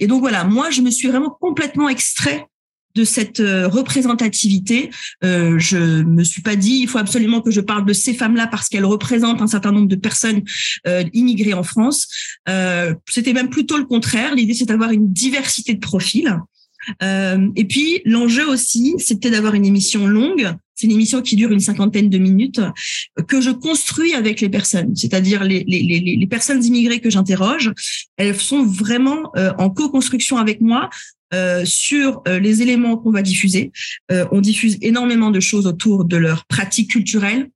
[0.00, 2.46] et donc voilà, moi, je me suis vraiment complètement extrait
[2.94, 4.90] de cette euh, représentativité.
[5.24, 8.46] Euh, je me suis pas dit il faut absolument que je parle de ces femmes-là
[8.46, 10.42] parce qu'elles représentent un certain nombre de personnes
[10.86, 12.08] euh, immigrées en France.
[12.48, 14.34] Euh, C'était même plutôt le contraire.
[14.34, 16.38] L'idée c'est d'avoir une diversité de profils.
[17.00, 20.52] Et puis l'enjeu aussi, c'était d'avoir une émission longue.
[20.82, 22.60] C'est une émission qui dure une cinquantaine de minutes
[23.28, 27.70] que je construis avec les personnes, c'est-à-dire les, personnes immigrées que j'interroge.
[28.16, 30.90] Elles sont vraiment euh, en co-construction avec moi
[31.32, 33.72] euh, sur euh, les éléments qu'on va diffuser.
[34.10, 37.48] Euh, on diffuse énormément de choses autour de leurs pratiques culturelles,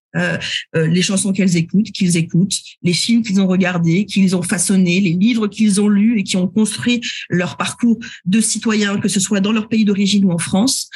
[0.73, 5.13] les chansons qu'elles écoutent, qu'ils écoutent, les films qu'ils ont regardés, qu'ils ont façonnés, les
[5.13, 9.41] livres qu'ils ont lus et qui ont construit leur parcours de citoyens, que ce soit
[9.41, 10.89] dans leur pays d'origine ou en France.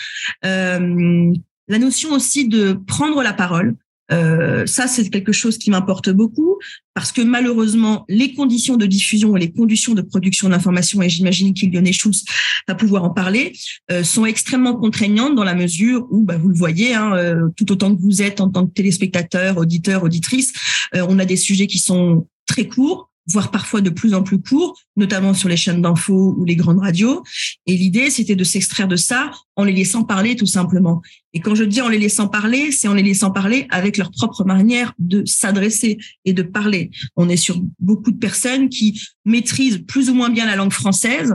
[1.70, 3.76] La notion aussi de prendre la parole,
[4.10, 6.58] euh, ça, c'est quelque chose qui m'importe beaucoup
[6.94, 11.54] parce que malheureusement, les conditions de diffusion et les conditions de production d'informations, et j'imagine
[11.54, 12.24] qu'Ilionné Schulz
[12.66, 13.52] va pouvoir en parler,
[13.92, 17.70] euh, sont extrêmement contraignantes dans la mesure où, bah, vous le voyez, hein, euh, tout
[17.70, 20.52] autant que vous êtes en tant que téléspectateur, auditeur, auditrice,
[20.92, 24.78] on a des sujets qui sont très courts, voire parfois de plus en plus courts,
[24.96, 27.22] notamment sur les chaînes d'infos ou les grandes radios.
[27.66, 31.02] Et l'idée, c'était de s'extraire de ça en les laissant parler tout simplement.
[31.32, 34.10] Et quand je dis en les laissant parler, c'est en les laissant parler avec leur
[34.10, 36.90] propre manière de s'adresser et de parler.
[37.16, 41.34] On est sur beaucoup de personnes qui maîtrisent plus ou moins bien la langue française,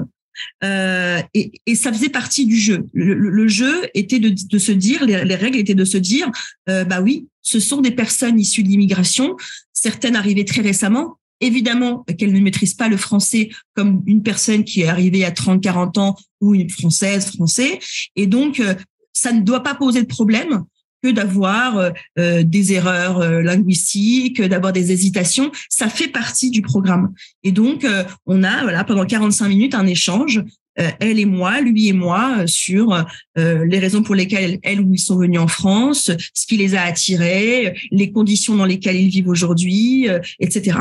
[0.63, 2.87] euh, et, et, ça faisait partie du jeu.
[2.93, 6.29] Le, jeu était de, de, se dire, les, les, règles étaient de se dire,
[6.69, 9.37] euh, bah oui, ce sont des personnes issues de l'immigration,
[9.71, 14.81] certaines arrivées très récemment, Évidemment qu'elle ne maîtrise pas le français comme une personne qui
[14.81, 17.79] est arrivée à 30, 40 ans ou une française, français.
[18.15, 18.73] Et donc, euh,
[19.13, 20.63] ça ne doit pas poser de problème
[21.03, 25.51] que d'avoir euh, euh, des erreurs linguistiques, d'avoir des hésitations.
[25.69, 27.13] Ça fait partie du programme.
[27.43, 27.85] Et donc,
[28.25, 30.43] on a voilà pendant 45 minutes un échange
[30.77, 33.01] elle et moi, lui et moi, sur
[33.37, 36.81] les raisons pour lesquelles elles ou ils sont venus en France, ce qui les a
[36.81, 40.09] attirés, les conditions dans lesquelles ils vivent aujourd'hui,
[40.41, 40.79] etc.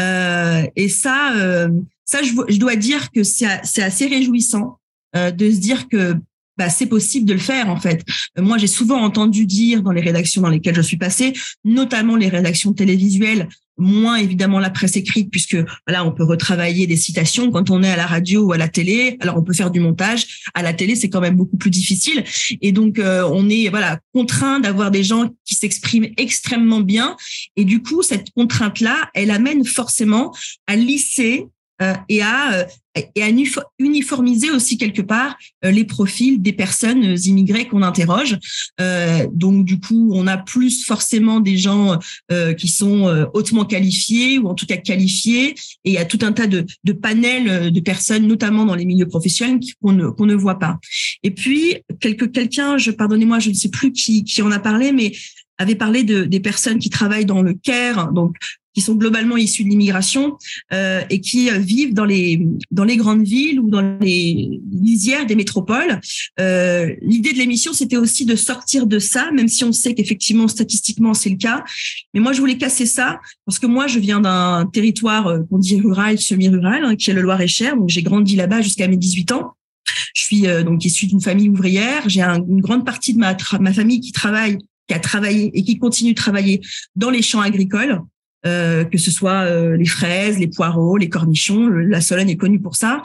[0.00, 1.68] Euh, et ça, euh,
[2.04, 4.78] ça, je, dois dire que c'est assez réjouissant
[5.16, 6.14] euh, de se dire que
[6.56, 8.04] bah, c'est possible de le faire en fait.
[8.36, 11.32] moi, j'ai souvent entendu dire dans les rédactions dans lesquelles je suis passée,
[11.64, 13.48] notamment les rédactions télévisuelles,
[13.80, 17.90] moins évidemment la presse écrite puisque voilà on peut retravailler des citations quand on est
[17.90, 19.16] à la radio ou à la télé.
[19.20, 20.44] Alors on peut faire du montage.
[20.54, 22.24] À la télé c'est quand même beaucoup plus difficile.
[22.60, 27.16] Et donc euh, on est voilà contraint d'avoir des gens qui s'expriment extrêmement bien.
[27.56, 30.32] Et du coup cette contrainte là elle amène forcément
[30.66, 31.46] à lisser
[32.08, 32.64] et à euh,
[33.14, 33.28] et à
[33.78, 38.36] uniformiser aussi quelque part euh, les profils des personnes immigrées qu'on interroge.
[39.32, 41.98] donc du coup, on a plus forcément des gens
[42.58, 45.50] qui sont hautement qualifiés ou en tout cas qualifiés,
[45.84, 48.84] et il y a tout un tas de, de panels de personnes, notamment dans les
[48.84, 50.80] milieux professionnels, qu'on ne, qu'on ne voit pas.
[51.22, 54.90] Et puis quelque quelqu'un, je pardonnez-moi, je ne sais plus qui, qui en a parlé,
[54.90, 55.12] mais
[55.60, 58.36] avait parlé de, des personnes qui travaillent dans le CARE, donc
[58.74, 60.36] qui sont globalement issus de l'immigration
[60.72, 65.26] euh, et qui euh, vivent dans les dans les grandes villes ou dans les lisières
[65.26, 66.00] des métropoles.
[66.38, 70.48] Euh, L'idée de l'émission, c'était aussi de sortir de ça, même si on sait qu'effectivement
[70.48, 71.64] statistiquement c'est le cas.
[72.14, 75.58] Mais moi, je voulais casser ça parce que moi, je viens d'un territoire euh, qu'on
[75.58, 77.76] dit rural, semi-rural, hein, qui est le Loir-et-Cher.
[77.76, 79.54] Donc j'ai grandi là-bas jusqu'à mes 18 ans.
[80.14, 82.08] Je suis euh, donc issue d'une famille ouvrière.
[82.08, 85.78] J'ai une grande partie de ma ma famille qui travaille qui a travaillé et qui
[85.78, 86.60] continue de travailler
[86.96, 88.00] dans les champs agricoles.
[88.46, 91.68] Euh, que ce soit euh, les fraises, les poireaux, les cornichons.
[91.68, 93.02] La Sologne est connue pour ça.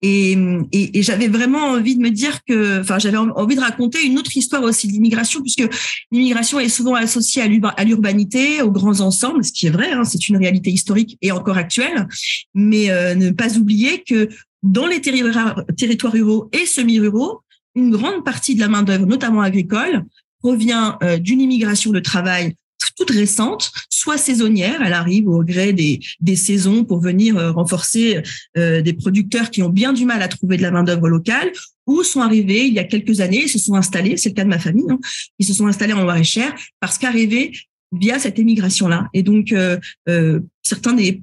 [0.00, 0.32] Et,
[0.72, 4.18] et, et j'avais vraiment envie de me dire que, enfin, j'avais envie de raconter une
[4.18, 5.68] autre histoire aussi de l'immigration, puisque
[6.10, 10.26] l'immigration est souvent associée à l'urbanité, aux grands ensembles, ce qui est vrai, hein, c'est
[10.28, 12.08] une réalité historique et encore actuelle.
[12.54, 14.30] Mais euh, ne pas oublier que
[14.62, 17.42] dans les territoires ruraux et semi-ruraux,
[17.74, 20.04] une grande partie de la main d'œuvre, notamment agricole,
[20.40, 22.54] provient d'une immigration de travail
[22.96, 28.22] toute récente, soit saisonnière, elle arrive au gré des, des saisons pour venir euh, renforcer
[28.56, 31.52] euh, des producteurs qui ont bien du mal à trouver de la main-d'œuvre locale,
[31.86, 34.44] ou sont arrivés il y a quelques années, ils se sont installés, c'est le cas
[34.44, 34.98] de ma famille, hein,
[35.38, 37.52] ils se sont installés en Loire-et-Cher parce qu'arrivés
[37.92, 39.08] via cette émigration-là.
[39.14, 41.22] Et donc, euh, euh certains des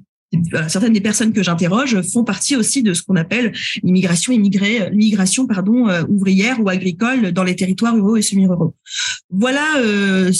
[0.68, 3.52] certaines des personnes que j'interroge font partie aussi de ce qu'on appelle
[3.84, 8.74] l'immigration immigrée, l'immigration pardon ouvrière ou agricole dans les territoires ruraux et semi-ruraux.
[9.30, 10.32] Voilà euh,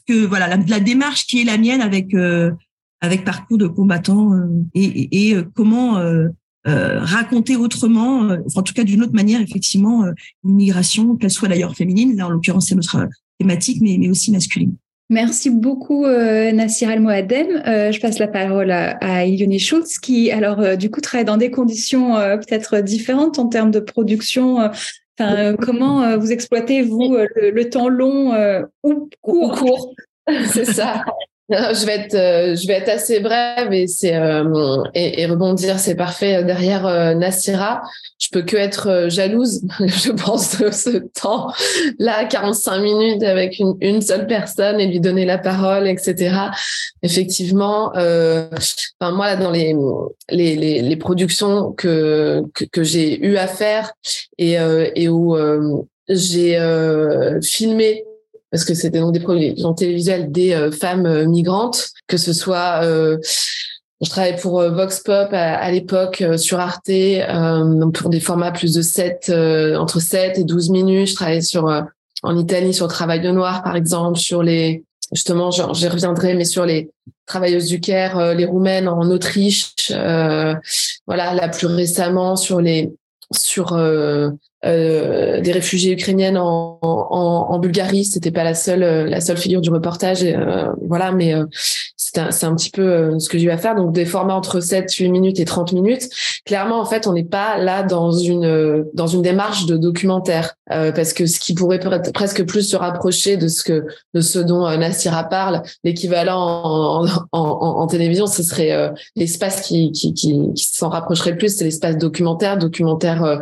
[0.00, 2.50] que voilà la, démarche qui est la mienne avec euh,
[3.00, 6.00] avec parcours de combattant euh, et, euh, comment
[6.64, 10.04] raconter autrement, en tout cas d'une autre manière, effectivement,
[10.42, 13.06] l'immigration, qu'elle soit d'ailleurs féminine, là en l'occurrence c'est notre
[13.38, 14.74] thématique, mais, mais aussi masculine.
[15.08, 17.62] Merci beaucoup Nassir Al Moadem.
[17.64, 19.24] je passe la parole à, à
[19.58, 24.68] Schultz qui alors du coup travaille dans des conditions peut-être différentes en termes de production
[25.18, 28.34] Enfin, comment vous exploitez vous le, temps long
[28.82, 29.94] ou court
[30.46, 31.04] C'est ça.
[31.48, 35.94] Je vais être, euh, je vais être assez brève et c'est euh, et, rebondir, c'est
[35.94, 36.42] parfait.
[36.42, 37.82] Derrière euh, Nassira,
[38.18, 41.52] je peux que être jalouse, je pense, de ce temps
[42.00, 46.36] là, 45 minutes avec une, une seule personne et lui donner la parole, etc.
[47.02, 49.76] Effectivement, enfin moi là dans les
[50.30, 53.92] les, les, les productions que que, que j'ai eu à faire
[54.38, 54.56] et
[54.96, 55.36] et où
[56.08, 56.58] j'ai
[57.40, 58.02] filmé
[58.56, 62.80] parce que c'était donc des productions télévisuelles des euh, femmes euh, migrantes, que ce soit
[62.84, 63.18] euh,
[64.00, 66.90] je travaillais pour Vox Pop à, l'époque sur Arte
[67.94, 69.32] pour des formats plus de 7
[69.78, 71.08] entre 7 et 12 minutes.
[71.08, 71.64] Je travaillais sur
[72.22, 76.44] en Italie sur le travail de noir par exemple, sur les justement j'y reviendrai mais
[76.44, 76.90] sur les
[77.24, 82.92] travailleuses du Caire, les roumaines en Autriche, voilà là plus récemment sur les
[83.32, 83.78] sur
[84.66, 88.04] euh, des réfugiés ukrainiennes en, en, en Bulgarie.
[88.04, 90.24] C'était pas la seule la seule figure du reportage.
[90.24, 91.44] Euh, voilà, mais euh,
[92.30, 93.74] c'est un, petit peu ce que j'ai à faire.
[93.74, 96.08] Donc des formats entre 7, 8 minutes et 30 minutes.
[96.44, 101.12] Clairement, en fait, on n'est pas là dans une dans une démarche de documentaire parce
[101.12, 101.80] que ce qui pourrait
[102.12, 108.26] presque plus se rapprocher de ce que de ce dont Nassira parle, l'équivalent en, télévision,
[108.26, 113.40] ce serait l'espace qui qui, qui, s'en rapprocherait plus, c'est l'espace documentaire, documentaire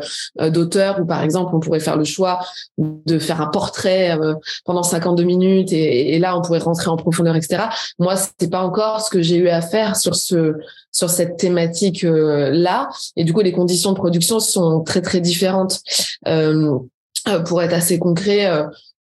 [0.50, 2.40] d'auteur par exemple, on pourrait faire le choix
[2.78, 4.34] de faire un portrait euh,
[4.64, 7.64] pendant 52 minutes et, là, on pourrait rentrer en profondeur, etc.
[7.98, 10.54] Moi, c'est pas encore ce que j'ai eu à faire sur ce
[10.90, 12.88] sur cette thématique euh, là.
[13.16, 15.80] Et du coup, les conditions de production sont très très différentes.
[16.26, 16.78] Euh,
[17.46, 18.46] pour être assez concret,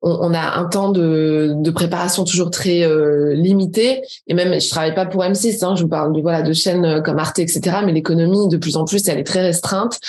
[0.04, 4.02] on, a un temps de, de préparation toujours très euh, limité.
[4.28, 6.86] Et même, je travaille pas pour M6, hein, je vous parle de, voilà, de chaînes
[6.86, 7.78] euh, comme Arte, etc.
[7.86, 10.00] Mais l'économie, de plus en plus, elle est très restreinte.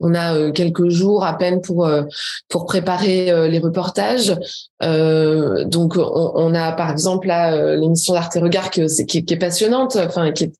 [0.00, 1.88] On a euh, quelques jours à peine pour
[2.48, 4.34] pour préparer les reportages.
[4.80, 10.32] donc, on, a par exemple là l'émission d'Arte Regard qui, qui, qui, est passionnante, enfin
[10.32, 10.52] qui est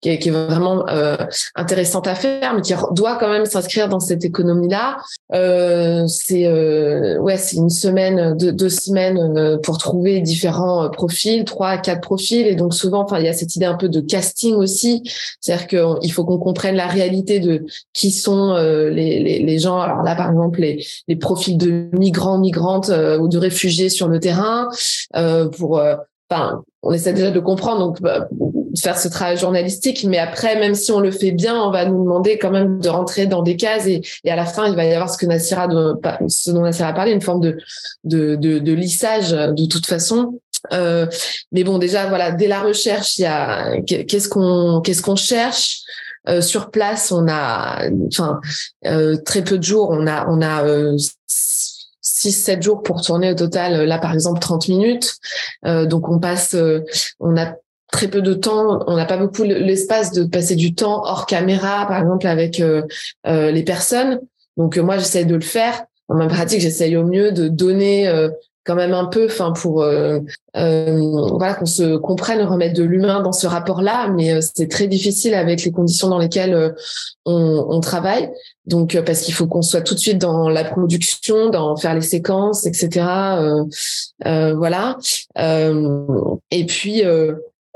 [0.00, 1.16] qui est, qui est vraiment euh,
[1.54, 4.98] intéressante à faire, mais qui doit quand même s'inscrire dans cette économie-là.
[5.34, 11.44] Euh, c'est euh, ouais, c'est une semaine, deux, deux semaines euh, pour trouver différents profils,
[11.44, 14.00] trois, quatre profils, et donc souvent, enfin, il y a cette idée un peu de
[14.00, 15.02] casting aussi,
[15.40, 19.78] c'est-à-dire qu'il faut qu'on comprenne la réalité de qui sont les, les, les, gens.
[19.80, 22.90] Alors là, par exemple, les, les profils de migrants, migrantes
[23.20, 24.68] ou de réfugiés sur le terrain,
[25.56, 25.80] pour
[26.30, 28.28] enfin, on essaie déjà de comprendre, donc bah,
[28.76, 32.02] faire ce travail journalistique, mais après, même si on le fait bien, on va nous
[32.02, 34.84] demander quand même de rentrer dans des cases et, et à la fin, il va
[34.84, 35.94] y avoir ce que Nassira, de,
[36.28, 37.56] ce dont Nassira a parlé, une forme de,
[38.04, 40.40] de, de, de lissage de toute façon.
[40.72, 41.06] Euh,
[41.52, 45.80] mais bon, déjà, voilà, dès la recherche, il y a qu'est-ce qu'on qu'est-ce qu'on cherche?
[46.28, 48.40] Euh, sur place, on a, enfin,
[48.84, 49.90] euh, très peu de jours.
[49.92, 50.96] On a, on a euh,
[51.28, 55.16] 6-7 jours pour tourner au total, là par exemple 30 minutes.
[55.66, 56.80] Euh, donc on passe, euh,
[57.20, 57.54] on a
[57.92, 61.86] très peu de temps, on n'a pas beaucoup l'espace de passer du temps hors caméra,
[61.86, 62.82] par exemple avec euh,
[63.24, 64.20] les personnes.
[64.56, 65.84] Donc moi j'essaie de le faire.
[66.08, 68.08] En ma pratique, j'essaye au mieux de donner
[68.66, 70.18] quand même un peu, enfin pour euh,
[70.56, 74.88] euh, voilà qu'on se comprenne, remettre de l'humain dans ce rapport-là, mais euh, c'est très
[74.88, 76.74] difficile avec les conditions dans lesquelles
[77.24, 78.28] on, on, travaille.
[78.66, 82.00] Donc parce qu'il faut qu'on soit tout de suite dans la production, dans faire les
[82.00, 83.06] séquences, etc.
[84.24, 84.98] voilà.
[86.50, 87.02] et puis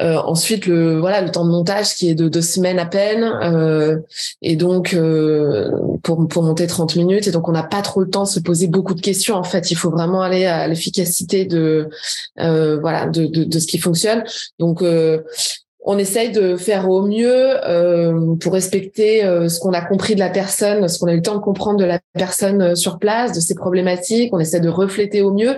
[0.01, 3.25] euh, ensuite, le voilà, le temps de montage qui est de deux semaines à peine,
[3.43, 3.99] euh,
[4.41, 5.71] et donc euh,
[6.03, 8.41] pour pour monter 30 minutes, et donc on n'a pas trop le temps de se
[8.41, 9.37] poser beaucoup de questions.
[9.37, 11.89] En fait, il faut vraiment aller à l'efficacité de
[12.37, 14.25] voilà de, de, de ce qui fonctionne.
[14.59, 14.83] Donc
[15.83, 20.21] on essaye de faire au mieux euh, pour respecter euh, ce qu'on a compris de
[20.21, 22.99] la personne, ce qu'on a eu le temps de comprendre de la personne euh, sur
[22.99, 24.33] place, de ses problématiques.
[24.35, 25.57] On essaie de refléter au mieux,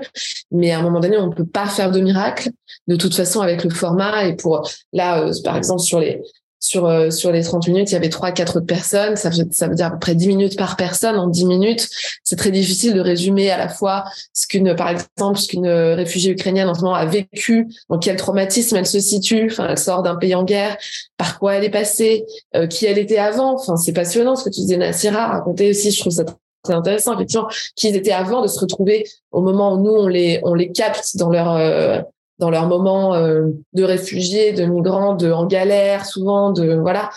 [0.53, 2.51] mais à un moment donné, on ne peut pas faire de miracle.
[2.87, 6.23] De toute façon, avec le format et pour là, par exemple sur les
[6.63, 9.75] sur euh, sur les 30 minutes, il y avait trois quatre autres personnes, ça veut,
[9.75, 11.89] dire à peu près 10 minutes par personne en 10 minutes.
[12.23, 16.33] C'est très difficile de résumer à la fois ce qu'une par exemple ce qu'une réfugiée
[16.33, 20.05] ukrainienne en ce moment a vécu, dans quel traumatisme elle se situe, enfin elle sort
[20.05, 20.77] d'un pays en guerre,
[21.17, 23.55] par quoi elle est passée, euh, qui elle était avant.
[23.55, 26.25] Enfin, c'est passionnant ce que tu disais Nassira, raconter aussi, je trouve ça
[26.63, 30.39] très intéressant effectivement qu'ils étaient avant de se retrouver au moment où nous on les
[30.45, 32.01] on les capte dans leur euh,
[32.43, 37.09] dans leur moment euh, de réfugiés, de migrants, de en galère souvent, de voilà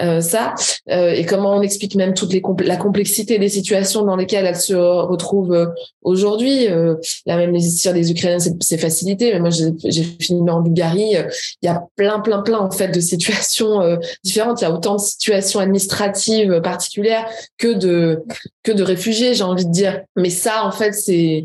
[0.00, 0.54] euh, ça,
[0.90, 4.56] euh, et comment on explique même toute les la complexité des situations dans lesquelles elles
[4.56, 6.66] se retrouvent aujourd'hui.
[7.26, 11.14] la même les histoires des Ukrainiens, c'est facilité, mais moi j'ai filmé en Bulgarie,
[11.60, 14.62] il y a plein plein plein en fait de situations différentes.
[14.62, 17.26] Il y a autant de situations administratives particulières
[17.58, 18.24] que de
[18.62, 20.00] que de réfugiés, j'ai envie de dire.
[20.16, 21.44] Mais ça, en fait, c'est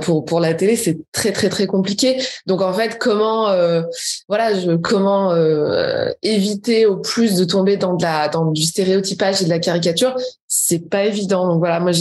[0.00, 2.20] pour pour la télé c'est très très très compliqué.
[2.46, 3.82] Donc en fait comment euh,
[4.28, 4.50] voilà
[4.82, 9.58] comment euh, éviter au plus de tomber dans la dans du stéréotypage et de la
[9.58, 10.16] caricature
[10.46, 11.48] c'est pas évident.
[11.48, 11.92] Donc voilà moi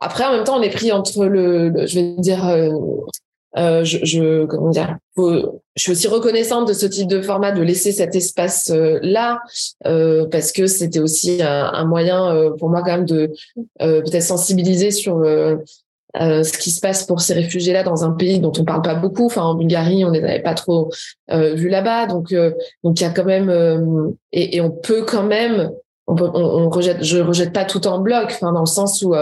[0.00, 2.44] après en même temps on est pris entre le, je vais dire
[3.56, 7.92] je, je, comment dire je suis aussi reconnaissante de ce type de format de laisser
[7.92, 9.40] cet espace là
[9.84, 13.30] parce que c'était aussi un, un moyen pour moi quand même de
[13.78, 15.22] peut-être sensibiliser sur
[16.16, 18.94] euh, ce qui se passe pour ces réfugiés-là dans un pays dont on parle pas
[18.94, 19.26] beaucoup.
[19.26, 20.90] Enfin, en Bulgarie, on les avait pas trop
[21.30, 22.52] euh, vus là-bas, donc euh,
[22.82, 25.70] donc il y a quand même euh, et, et, on peut quand même,
[26.06, 29.14] on, peut, on, rejette, je rejette pas tout en bloc, enfin dans le sens où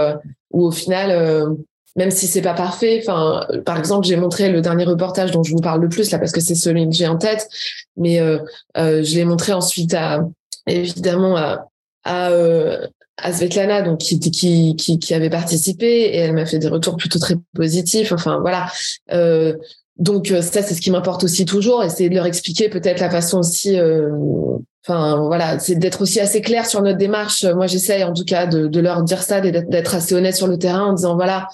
[0.50, 1.56] où au final.
[1.96, 5.52] même si c'est pas parfait, enfin, par exemple, j'ai montré le dernier reportage dont je
[5.52, 7.48] vous parle le plus là parce que c'est celui que j'ai en tête,
[7.96, 8.18] mais
[8.76, 10.20] je l'ai montré ensuite à
[10.66, 11.66] évidemment à,
[12.04, 12.30] à,
[13.18, 16.96] à Svetlana, donc qui, qui, qui, qui, avait participé, et elle m'a fait des retours
[16.96, 18.12] plutôt très positifs.
[18.12, 18.66] Enfin voilà.
[19.12, 19.56] Euh,
[19.96, 23.10] donc euh, ça, c'est ce qui m'importe aussi toujours, essayer de leur expliquer peut-être la
[23.10, 23.78] façon aussi.
[23.78, 24.10] Euh,
[24.86, 27.44] enfin voilà, c'est d'être aussi assez clair sur notre démarche.
[27.44, 30.56] Moi, j'essaye en tout cas de, de leur dire ça, d'être assez honnête sur le
[30.56, 31.48] terrain en disant voilà,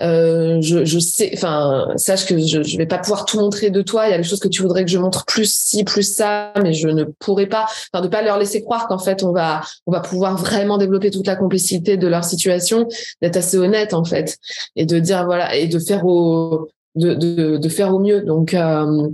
[0.00, 3.82] euh, je, je, sais, enfin, sache que je, je vais pas pouvoir tout montrer de
[3.82, 4.08] toi.
[4.08, 6.52] Il y a des choses que tu voudrais que je montre plus ci, plus ça,
[6.62, 7.66] mais je ne pourrais pas.
[7.92, 11.10] Enfin, de pas leur laisser croire qu'en fait on va, on va pouvoir vraiment développer
[11.10, 12.88] toute la complexité de leur situation,
[13.22, 14.38] d'être assez honnête en fait,
[14.76, 18.22] et de dire voilà, et de faire au, de, de, de faire au mieux.
[18.22, 19.08] Donc, euh,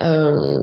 [0.00, 0.62] euh,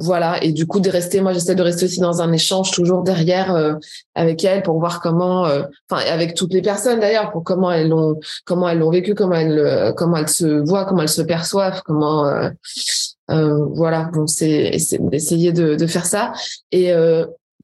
[0.00, 0.42] voilà.
[0.42, 3.54] Et du coup de rester moi j'essaie de rester aussi dans un échange toujours derrière
[3.54, 3.74] euh,
[4.14, 7.88] avec elle pour voir comment euh, enfin avec toutes les personnes d'ailleurs pour comment elles
[7.88, 11.20] l'ont comment elles l'ont vécu comment elles euh, comment elles se voient comment elles se
[11.20, 12.24] perçoivent comment
[13.28, 14.10] voilà.
[14.14, 14.72] Bon c'est
[15.12, 16.32] essayer de, de faire ça.
[16.72, 16.92] Et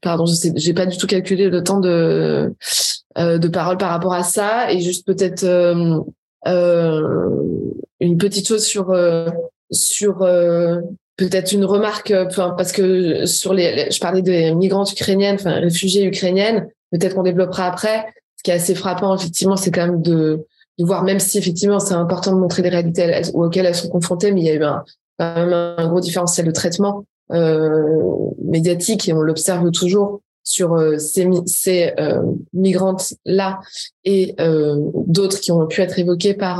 [0.03, 2.53] pardon je sais j'ai pas du tout calculé le temps de
[3.17, 4.71] de parole par rapport à ça.
[4.71, 5.43] Et juste peut-être
[6.45, 8.95] une petite chose sur
[9.71, 10.23] sur
[11.17, 16.69] peut-être une remarque, parce que sur les, je parlais des migrantes ukrainiennes, enfin réfugiées ukrainiennes,
[16.91, 18.05] peut-être qu'on développera après.
[18.37, 20.45] Ce qui est assez frappant, effectivement, c'est quand même de,
[20.77, 24.31] de voir, même si effectivement c'est important de montrer les réalités auxquelles elles sont confrontées,
[24.31, 24.83] mais il y a eu un,
[25.17, 28.05] quand même un gros différentiel de traitement euh,
[28.43, 32.21] médiatique et on l'observe toujours sur euh, ces, ces euh,
[32.53, 33.59] migrantes là
[34.05, 36.57] et euh, d'autres qui ont pu être évoquées par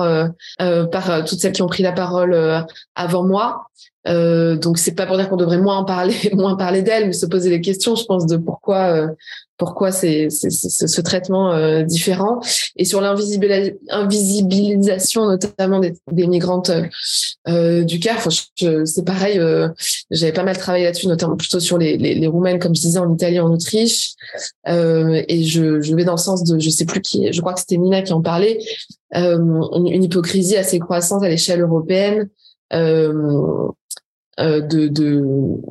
[0.91, 2.35] par toutes celles qui ont pris la parole
[2.95, 3.67] avant moi.
[4.05, 7.25] donc c'est pas pour dire qu'on devrait moins en parler, moins parler d'elles, mais se
[7.25, 9.07] poser des questions, je pense, de pourquoi
[9.57, 12.39] pourquoi c'est ce traitement euh, différent.
[12.75, 16.71] Et sur l'invisibilisation notamment des, des migrantes
[17.47, 18.27] euh, du CAF
[18.85, 19.69] c'est pareil euh,
[20.11, 22.99] j'avais pas mal travaillé là-dessus notamment plutôt sur les, les, les, roumaines comme je disais
[22.99, 24.13] en Italie en Autriche.
[24.67, 27.53] Euh, et je, je vais dans le sens de je sais plus qui je crois
[27.53, 28.59] que c'était Nina qui en parlait.
[29.13, 32.29] Une, une, hypocrisie assez croissante à l'échelle européenne.
[32.73, 33.69] Euh,
[34.37, 35.23] de, de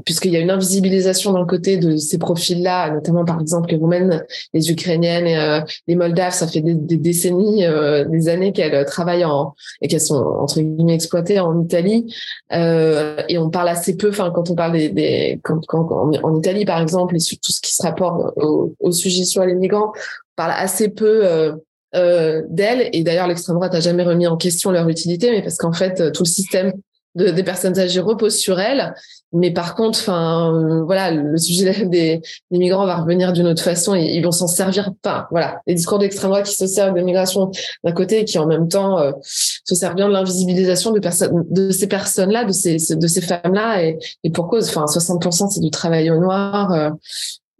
[0.05, 4.25] puisqu'il y a une invisibilisation le côté de ces profils-là, notamment par exemple les Roumaines,
[4.53, 9.25] les Ukrainiennes, euh, les Moldaves, ça fait des, des décennies, euh, des années qu'elles travaillent
[9.25, 12.13] en et qu'elles sont entre guillemets exploitées en Italie,
[12.51, 14.09] et on parle assez peu.
[14.09, 15.89] Enfin, quand on parle des, des quand, quand,
[16.23, 19.45] en, Italie par exemple, et sur tout ce qui se rapporte au, au sujet sur
[19.45, 21.25] les migrants, on parle assez peu.
[21.95, 25.57] Euh, d'elles et d'ailleurs l'extrême droite a jamais remis en question leur utilité mais parce
[25.57, 26.73] qu'en fait tout le système
[27.17, 28.95] des personnes âgées repose sur elles.
[29.33, 33.63] Mais par contre, enfin, euh, voilà, le sujet des, des, migrants va revenir d'une autre
[33.63, 35.27] façon et ils vont s'en servir pas.
[35.31, 37.51] Voilà, les discours d'extrême droite qui se servent de migration
[37.85, 41.01] d'un côté et qui en même temps euh, se servent bien de l'invisibilisation de
[41.51, 44.69] de ces personnes-là, de ces, de ces femmes-là et, et pour cause.
[44.69, 46.73] Enfin, 60% c'est du travail au noir.
[46.73, 46.91] Euh,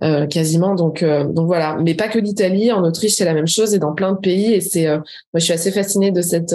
[0.05, 3.73] euh, quasiment donc donc voilà mais pas que l'Italie en Autriche c'est la même chose
[3.73, 5.01] et dans plein de pays et c'est moi
[5.37, 6.55] je suis assez fascinée de cette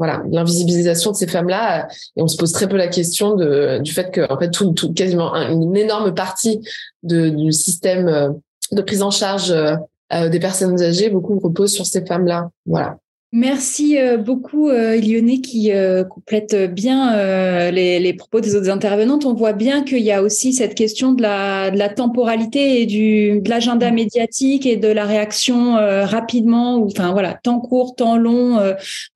[0.00, 1.86] voilà l'invisibilisation de ces femmes-là
[2.16, 3.36] et on se pose très peu la question
[3.80, 6.62] du fait que en fait tout, quasiment une énorme partie
[7.02, 8.30] du système euh,
[8.72, 9.76] de prise en charge euh,
[10.14, 12.48] euh, des personnes âgées beaucoup repose sur ces femmes-là.
[12.64, 12.96] Voilà
[13.32, 15.00] Merci euh, beaucoup, euh,
[15.40, 19.24] qui euh, complète bien euh, les, les, propos des autres intervenantes.
[19.24, 22.86] On voit bien qu'il y a aussi cette question de la, de la temporalité et
[22.86, 28.16] du, de l'agenda médiatique et de la réaction rapidement, ou enfin voilà, temps court, temps
[28.16, 28.58] long,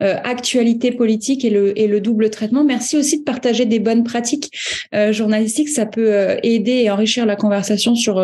[0.00, 2.62] actualité politique et le, et le double traitement.
[2.62, 4.50] Merci aussi de partager des bonnes pratiques
[5.10, 5.68] journalistiques.
[5.68, 8.16] Ça peut aider et enrichir la conversation sur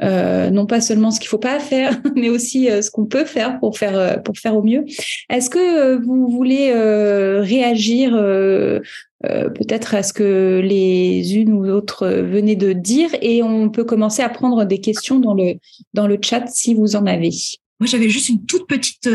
[0.00, 3.76] non pas seulement ce qu'il faut pas faire, mais aussi ce qu'on peut faire pour
[3.78, 4.84] faire pour faire au mieux.
[5.28, 8.80] Est-ce que euh, vous voulez euh, réagir euh,
[9.22, 13.10] peut-être à ce que les unes ou l'autre venaient de dire?
[13.22, 17.30] Et on peut commencer à prendre des questions dans le, chat si vous en avez.
[17.78, 19.08] Moi, j'avais juste une toute petite,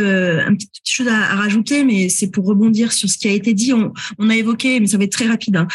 [0.84, 3.74] chose à, rajouter, mais c'est pour rebondir sur ce qui a été dit.
[3.74, 5.68] On, on a évoqué, mais ça va être très rapide, hein,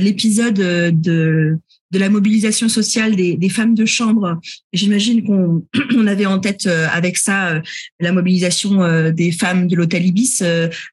[0.00, 1.58] l'épisode de
[1.94, 4.40] de la mobilisation sociale des, femmes de chambre.
[4.72, 5.64] J'imagine qu'on
[5.96, 7.60] on avait en tête euh, avec ça euh,
[8.00, 10.42] la mobilisation euh, des femmes de l'hôtel Ibis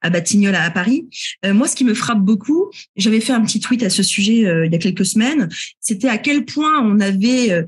[0.02, 1.08] à Batignolles à Paris.
[1.44, 4.72] Moi, ce qui me frappe beaucoup, j'avais fait un petit tweet à ce sujet il
[4.72, 5.50] y a quelques semaines,
[5.80, 7.66] c'était à quel point on avait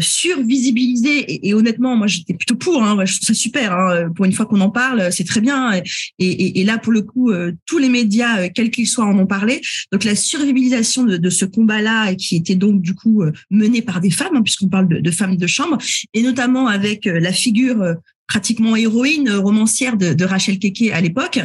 [0.00, 2.82] survisibilisé et, honnêtement, moi j'étais plutôt pour.
[2.82, 3.72] Hein, je trouve ça super.
[3.72, 5.80] Hein, pour une fois qu'on en parle, c'est très bien.
[6.18, 7.32] Et, là, pour le coup,
[7.66, 9.60] tous les médias, quels qu'ils soient, en ont parlé.
[9.92, 14.00] Donc la survisibilisation de, de ce combat-là, qui était donc du coup euh, menée par
[14.00, 15.78] des femmes, hein, puisqu'on parle de, femmes de chambre,
[16.12, 17.94] et notamment avec euh, la figure euh,
[18.26, 21.40] pratiquement héroïne romancière de, Rachel Keke à l'époque.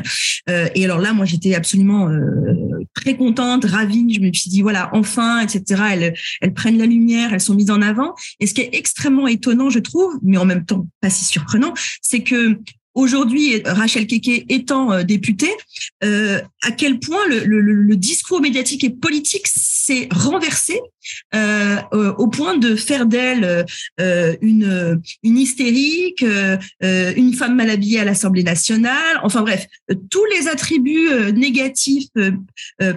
[0.47, 2.09] et alors là, moi, j'étais absolument
[2.93, 4.13] très contente, ravie.
[4.13, 5.83] Je me suis dit, voilà, enfin, etc.
[5.91, 8.15] Elles, elles prennent la lumière, elles sont mises en avant.
[8.39, 11.73] Et ce qui est extrêmement étonnant, je trouve, mais en même temps pas si surprenant,
[12.01, 12.57] c'est que
[12.93, 15.53] aujourd'hui, Rachel Keke étant euh, députée,
[16.03, 20.79] euh, à quel point le, discours médiatique et politique s'est renversé
[21.35, 21.81] euh,
[22.17, 23.65] au point de faire d'elle
[23.99, 29.19] euh, une, une hystérique, euh, une femme mal habillée à l'Assemblée nationale.
[29.23, 29.65] Enfin bref,
[30.09, 32.09] tous les attributs négatifs,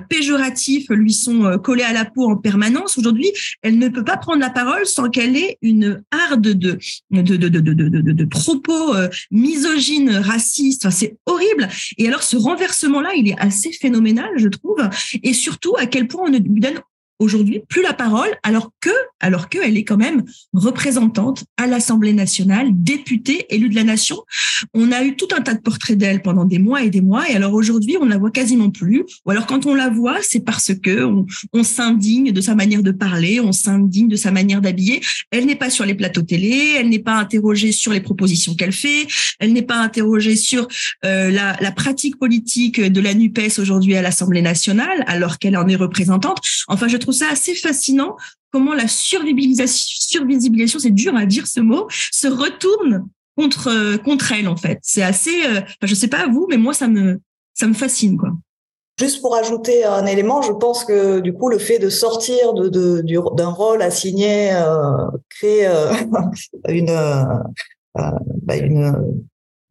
[0.09, 2.99] péjoratifs lui sont collés à la peau en permanence.
[2.99, 3.31] Aujourd'hui,
[3.63, 6.79] elle ne peut pas prendre la parole sans qu'elle ait une harde de, de,
[7.11, 8.95] de, de, de, de, de propos
[9.31, 10.87] misogynes, racistes.
[10.87, 11.69] Enfin, c'est horrible.
[11.99, 14.79] Et alors, ce renversement-là, il est assez phénoménal, je trouve.
[15.23, 16.81] Et surtout, à quel point on ne lui donne
[17.23, 22.69] aujourd'hui plus la parole, alors que, alors qu'elle est quand même représentante à l'Assemblée nationale,
[22.73, 24.19] députée, élue de la nation.
[24.75, 27.29] On a eu tout un tas de portraits d'elle pendant des mois et des mois,
[27.31, 29.05] et alors aujourd'hui, on la voit quasiment plus.
[29.25, 31.05] Ou alors quand on la voit, c'est parce que
[31.53, 35.01] on, s'indigne de sa manière de parler, on s'indigne de sa manière d'habiller.
[35.31, 38.73] Elle n'est pas sur les plateaux télé, elle n'est pas interrogée sur les propositions qu'elle
[38.73, 39.07] fait,
[39.39, 40.67] elle n'est pas interrogée sur
[41.05, 45.67] euh, la, la pratique politique de la Nupes aujourd'hui à l'Assemblée nationale, alors qu'elle en
[45.69, 46.39] est représentante.
[46.69, 48.17] Enfin, je trouve ça assez fascinant
[48.53, 54.49] comment la survisibilisation, c'est dur à dire ce mot, se retourne contre euh, contre elle
[54.49, 54.79] en fait.
[54.83, 57.21] C'est assez, euh, je sais pas vous, mais moi ça me
[57.55, 58.31] ça me fascine quoi.
[58.99, 63.03] Juste pour ajouter un élément, je pense que du coup le fait de sortir de,
[63.35, 65.93] d'un rôle assigné euh, crée euh,
[66.69, 66.95] une
[67.95, 69.25] bah, une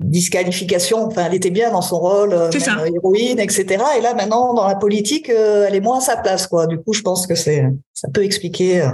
[0.04, 1.06] disqualification.
[1.06, 3.66] Enfin, elle était bien dans son rôle, euh, euh, héroïne, etc.
[3.98, 6.68] Et là, maintenant, dans la politique, euh, elle est moins à sa place, quoi.
[6.68, 8.90] Du coup, je pense que c'est, ça peut expliquer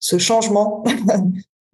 [0.00, 0.84] ce changement.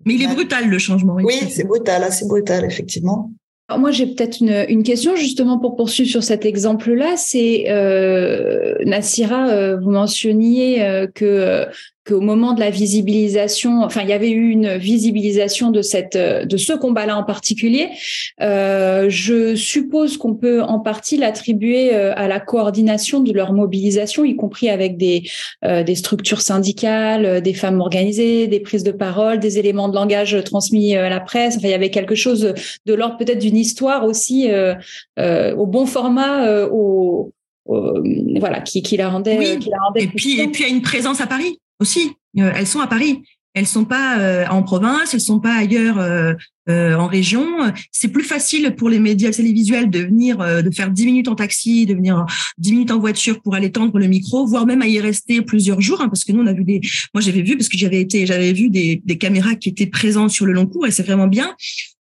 [0.07, 1.15] Mais il est brutal, le changement.
[1.15, 3.31] Oui, c'est brutal, assez brutal, effectivement.
[3.69, 7.15] Alors moi, j'ai peut-être une, une, question justement pour poursuivre sur cet exemple-là.
[7.17, 11.67] C'est euh, Nassira, vous mentionniez que
[12.07, 16.57] qu'au moment de la visibilisation, enfin, il y avait eu une visibilisation de cette, de
[16.57, 17.89] ce combat-là en particulier.
[18.41, 24.25] Euh, je suppose qu'on peut en partie l'attribuer euh, à la coordination de leur mobilisation,
[24.25, 25.25] y compris avec des,
[25.65, 30.37] euh, des structures syndicales, des femmes organisées, des prises de parole, des éléments de langage
[30.45, 31.57] transmis à la presse.
[31.57, 32.55] Enfin, il y avait quelque chose
[32.87, 34.49] de l'ordre peut-être d'une histoire aussi
[35.17, 37.33] au bon format, au,
[37.67, 39.59] voilà, qui, qui la rendait.
[39.59, 41.59] Qui la rendait et puis, et puis, a une présence à Paris
[42.39, 43.23] Euh, elles sont à Paris.
[43.57, 46.35] Elles sont pas euh, en province, elles sont pas ailleurs euh,
[46.67, 47.47] en région.
[47.93, 51.87] C'est plus facile pour les médias télévisuels de venir, de faire 10 minutes en taxi,
[51.87, 52.27] de venir
[52.59, 55.81] 10 minutes en voiture pour aller tendre le micro, voire même à y rester plusieurs
[55.81, 56.81] jours, hein, parce que nous on a vu des,
[57.13, 60.47] moi j'avais vu parce que j'avais été, j'avais vu des caméras qui étaient présentes sur
[60.47, 61.55] le long cours et c'est vraiment bien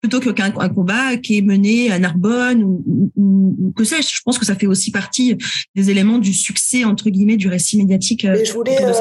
[0.08, 4.16] plutôt qu'un combat qui est mené à Narbonne ou, ou, que sais-je.
[4.16, 5.38] Je pense que ça fait aussi partie
[5.76, 8.26] des éléments du succès entre guillemets du récit médiatique.
[8.26, 8.92] Euh, je voulais euh,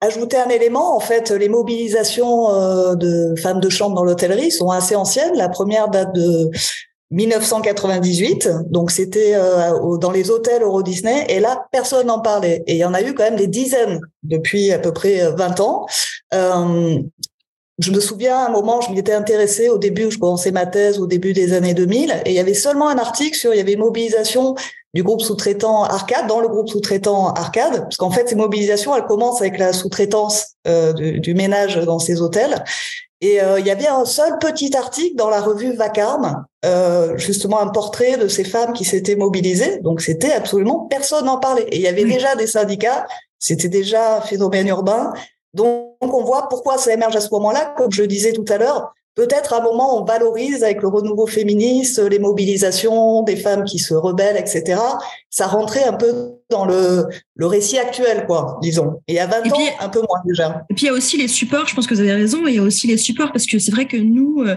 [0.00, 0.96] ajouter un élément.
[0.96, 5.36] En fait, les mobilisations euh, de femmes de chambre dans l'hôtellerie sont assez anciennes.
[5.36, 6.50] La première date de
[7.10, 9.32] 1998, donc c'était
[9.98, 12.62] dans les hôtels Euro Disney, et là personne n'en parlait.
[12.66, 15.60] Et il y en a eu quand même des dizaines depuis à peu près 20
[15.60, 15.86] ans.
[16.34, 16.98] Euh,
[17.78, 20.66] je me souviens à un moment, je m'y étais intéressée au début, je commençais ma
[20.66, 23.58] thèse au début des années 2000, et il y avait seulement un article sur, il
[23.58, 24.56] y avait mobilisation
[24.94, 29.04] du groupe sous-traitant Arcade, dans le groupe sous-traitant Arcade, parce qu'en fait, ces mobilisations, elles
[29.04, 32.64] commencent avec la sous-traitance euh, du, ménage dans ces hôtels.
[33.20, 37.60] Et euh, il y avait un seul petit article dans la revue Vacarme, euh, justement
[37.60, 39.80] un portrait de ces femmes qui s'étaient mobilisées.
[39.80, 41.66] Donc c'était absolument personne n'en parlait.
[41.70, 43.06] Et il y avait déjà des syndicats,
[43.38, 45.12] c'était déjà un phénomène urbain.
[45.54, 47.74] Donc, on voit pourquoi ça émerge à ce moment-là.
[47.76, 51.26] Comme je disais tout à l'heure, peut-être à un moment, on valorise avec le renouveau
[51.26, 54.80] féministe, les mobilisations des femmes qui se rebellent, etc.
[55.28, 59.00] Ça rentrait un peu dans le, le récit actuel, quoi, disons.
[59.08, 60.64] Et à 20 ans, un peu moins déjà.
[60.70, 61.66] Et puis, il y a aussi les supports.
[61.66, 62.46] Je pense que vous avez raison.
[62.46, 64.54] Il y a aussi les supports parce que c'est vrai que nous, euh,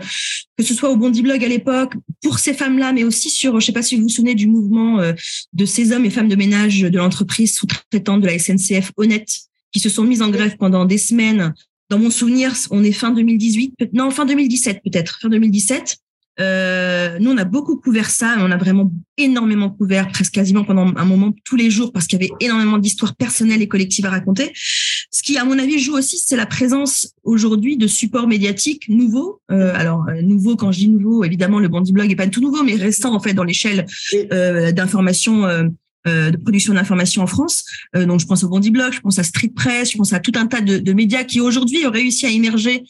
[0.55, 3.65] que ce soit au Bondi Blog à l'époque, pour ces femmes-là, mais aussi sur, je
[3.65, 5.13] sais pas si vous vous souvenez du mouvement euh,
[5.53, 9.79] de ces hommes et femmes de ménage de l'entreprise sous-traitante de la SNCF Honnête, qui
[9.79, 11.53] se sont mises en grève pendant des semaines.
[11.89, 15.97] Dans mon souvenir, on est fin 2018, non, fin 2017 peut-être, fin 2017.
[16.39, 20.93] Euh, nous, on a beaucoup couvert ça, on a vraiment énormément couvert, presque quasiment pendant
[20.95, 24.09] un moment tous les jours, parce qu'il y avait énormément d'histoires personnelles et collectives à
[24.09, 24.51] raconter.
[24.55, 29.41] Ce qui, à mon avis, joue aussi, c'est la présence aujourd'hui de supports médiatiques nouveaux.
[29.51, 32.41] Euh, alors, euh, nouveau, quand je dis nouveau, évidemment, le Bandy Blog est pas tout
[32.41, 33.85] nouveau, mais restant en fait dans l'échelle
[34.31, 35.65] euh, d'information euh,
[36.05, 37.63] de production d'information en France.
[37.95, 40.19] Euh, donc, je pense au Bondi Blog, je pense à Street Press, je pense à
[40.19, 42.83] tout un tas de, de médias qui aujourd'hui ont réussi à émerger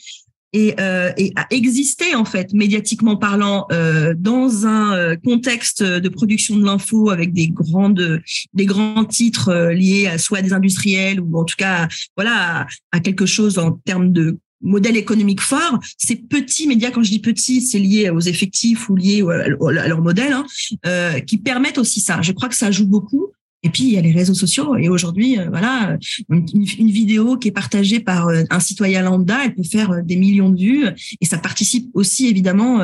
[0.53, 6.09] et, euh, et, à exister en fait médiatiquement parlant euh, dans un euh, contexte de
[6.09, 8.21] production de l'info avec des grandes
[8.53, 11.87] des grands titres liés à soit des industriels ou en tout cas
[12.17, 17.09] voilà à quelque chose en termes de modèle économique fort, ces petits médias, quand je
[17.09, 19.47] dis petits, c'est lié aux effectifs ou lié à
[19.87, 20.45] leur modèle, hein,
[20.85, 22.21] euh, qui permettent aussi ça.
[22.21, 23.27] Je crois que ça joue beaucoup.
[23.63, 24.75] Et puis il y a les réseaux sociaux.
[24.75, 25.97] Et aujourd'hui, euh, voilà,
[26.29, 30.49] une, vidéo qui est partagée par euh, un citoyen lambda, elle peut faire des millions
[30.49, 30.85] de vues.
[31.19, 32.79] Et ça participe aussi évidemment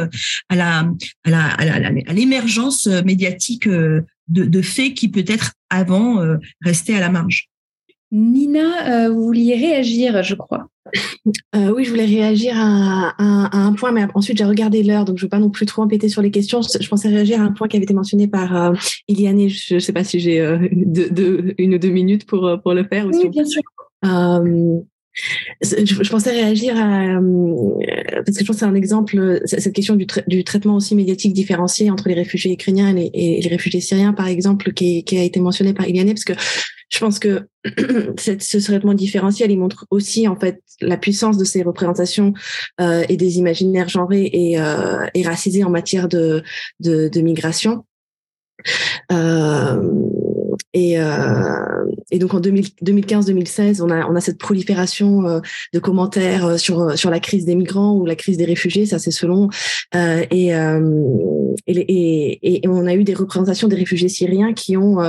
[0.49, 0.87] à la
[1.23, 6.23] à la à l'émergence médiatique de, de faits qui peut-être avant
[6.61, 7.49] restaient à la marge.
[8.11, 10.67] Nina, vous vouliez réagir, je crois.
[11.55, 15.23] Euh, oui, je voulais réagir à, un point, mais ensuite j'ai regardé l'heure, donc je
[15.23, 16.61] ne veux pas non plus trop embêter sur les questions.
[16.61, 18.73] Je, pensais réagir à un point qui avait été mentionné par euh,
[19.07, 19.47] Iliane.
[19.49, 23.07] Je ne sais pas si j'ai euh, une ou deux minutes pour, pour le faire.
[23.07, 23.61] oui, bien sûr.
[25.61, 27.19] Je, pensais réagir à
[28.23, 31.89] parce que je pense c'est un exemple cette question du, du, traitement aussi médiatique différencié
[31.89, 35.73] entre les réfugiés ukrainiens et les, réfugiés syriens par exemple qui, qui, a été mentionné
[35.73, 36.33] par Iliane parce que
[36.89, 37.47] je pense que
[38.17, 42.33] ce traitement différentiel, il montre aussi en fait la puissance de ces représentations
[42.79, 46.43] euh, et des imaginaires genrés et, euh, et racisés en matière de,
[46.79, 47.83] de, de migration.
[49.11, 49.91] Euh,
[50.73, 55.39] et, euh, et donc en 2015-2016, on a, on a cette prolifération euh,
[55.73, 58.97] de commentaires euh, sur, sur la crise des migrants ou la crise des réfugiés, ça
[58.97, 59.49] c'est selon.
[59.93, 60.51] Euh, et,
[61.67, 64.99] et, et, on a eu des représentations des réfugiés syriens qui ont,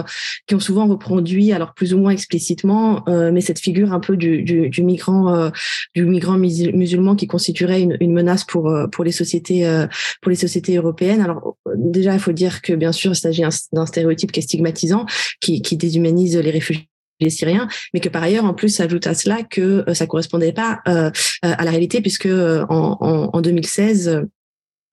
[0.46, 4.42] qui ont souvent reproduit, alors plus ou moins explicitement, mais cette figure un peu du,
[4.42, 5.50] du, du migrant,
[5.94, 9.86] du migrant musulman qui constituerait une, une menace pour, pour les sociétés,
[10.22, 11.20] pour les sociétés européennes.
[11.20, 13.42] Alors déjà, il faut dire que bien sûr, il s'agit
[13.72, 15.06] d'un stéréotype qui est stigmatisant,
[15.40, 16.87] qui, qui déshumanise les réfugiés
[17.28, 20.80] syriens, mais que par ailleurs, en plus, s'ajoute à cela que euh, ça correspondait pas
[20.88, 21.10] euh,
[21.42, 24.26] à la réalité, puisque euh, en, en, en 2016,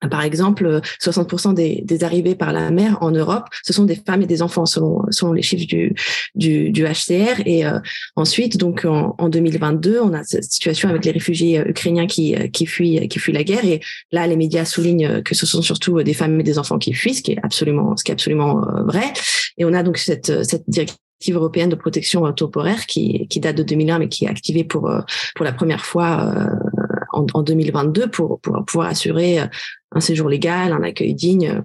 [0.09, 4.21] par exemple, 60% des, des, arrivées par la mer en Europe, ce sont des femmes
[4.21, 5.95] et des enfants, selon, selon les chiffres du,
[6.35, 7.41] du, du HCR.
[7.45, 7.79] Et euh,
[8.15, 12.35] ensuite, donc en, en, 2022, on a cette situation avec les réfugiés euh, ukrainiens qui,
[12.35, 13.65] euh, qui, fuient, qui fuient la guerre.
[13.65, 13.79] Et
[14.11, 17.15] là, les médias soulignent que ce sont surtout des femmes et des enfants qui fuient,
[17.15, 19.13] ce qui est absolument, ce qui est absolument vrai.
[19.57, 20.97] Et on a donc cette, cette directive
[21.31, 24.91] européenne de protection temporaire qui, qui date de 2001 mais qui est activée pour
[25.35, 26.33] pour la première fois
[27.13, 29.39] en, en 2022 pour, pour pouvoir assurer
[29.91, 31.63] un séjour légal, un accueil digne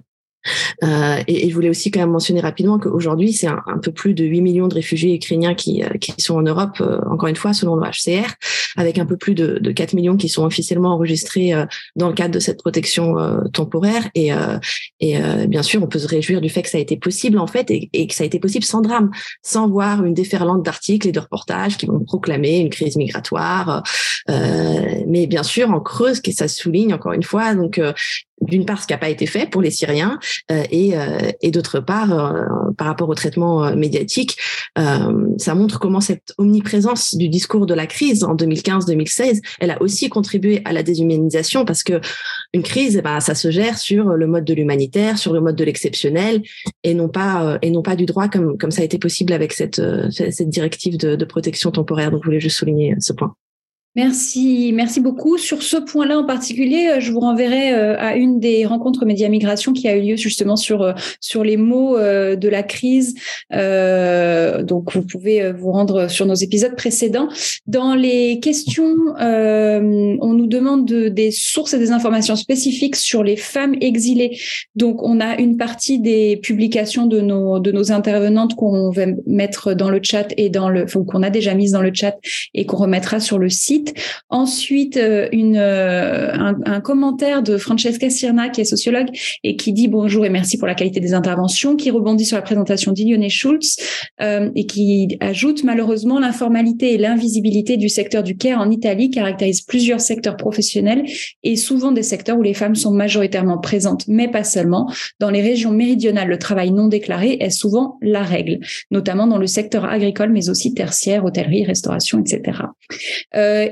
[0.83, 4.23] euh, et, je voulais aussi quand même mentionner rapidement qu'aujourd'hui, c'est un, peu plus de
[4.23, 7.53] 8 millions de réfugiés ukrainiens qui, euh, qui sont en Europe, euh, encore une fois,
[7.53, 8.33] selon le HCR,
[8.77, 11.53] avec un peu plus de, de 4 millions qui sont officiellement enregistrés
[11.95, 13.15] dans le cadre de cette protection
[13.53, 14.09] temporaire.
[14.15, 14.31] Et,
[14.99, 15.17] et
[15.47, 17.69] bien sûr, on peut se réjouir du fait que ça a été possible, en fait,
[17.69, 19.11] et, et que ça a été possible sans drame,
[19.43, 23.83] sans voir une déferlante d'articles et de reportages qui vont proclamer une crise migratoire.
[24.27, 27.79] mais bien sûr, en creuse, que ça souligne, encore une fois, donc
[28.41, 30.19] d'une part ce qui n'a pas été fait pour les Syriens
[30.51, 34.37] euh, et, euh, d'autre part euh, par rapport au traitement médiatique,
[34.75, 40.07] ça montre comment cette omniprésence du discours de la crise en 2015-2016, elle a aussi
[40.07, 41.99] contribué à la déshumanisation parce que
[42.53, 45.55] une crise, eh ben, ça se gère sur le mode de l'humanitaire, sur le mode
[45.55, 46.41] de l'exceptionnel
[46.83, 49.51] et non pas et non pas du droit comme comme ça a été possible avec
[49.51, 49.81] cette
[50.11, 52.11] cette directive de, de protection temporaire.
[52.11, 53.35] Donc je voulais juste souligner ce point.
[53.97, 55.37] Merci, merci beaucoup.
[55.37, 59.27] Sur ce point-là en particulier, euh, je vous renverrai euh, à une des rencontres Média
[59.27, 63.15] Migration qui a eu lieu justement sur euh, sur les mots de la crise.
[63.51, 67.27] donc vous pouvez vous rendre sur nos épisodes précédents.
[67.67, 73.75] Dans les questions, on nous demande des sources et des informations spécifiques sur les femmes
[73.81, 74.39] exilées.
[74.75, 79.73] Donc on a une partie des publications de nos de nos intervenantes qu'on va mettre
[79.73, 82.17] dans le chat et dans le qu'on a déjà mises dans le chat
[82.53, 83.80] et qu'on remettra sur le site.
[84.29, 86.31] Ensuite, euh, euh,
[86.65, 89.07] un, commentaire de Francesca Sirna, qui est sociologue,
[89.43, 92.41] et qui dit bonjour et merci pour la qualité des interventions, qui rebondit sur la
[92.41, 93.77] présentation d'Ilione Schulz,
[94.21, 99.61] euh, et qui ajoute malheureusement l'informalité et l'invisibilité du secteur du care en Italie caractérise
[99.61, 101.03] plusieurs secteurs professionnels
[101.43, 104.91] et souvent des secteurs où les femmes sont majoritairement présentes, mais pas seulement.
[105.19, 108.59] Dans les régions méridionales, le travail non déclaré est souvent la règle,
[108.91, 112.61] notamment dans le secteur agricole, mais aussi tertiaire, hôtellerie, restauration, etc.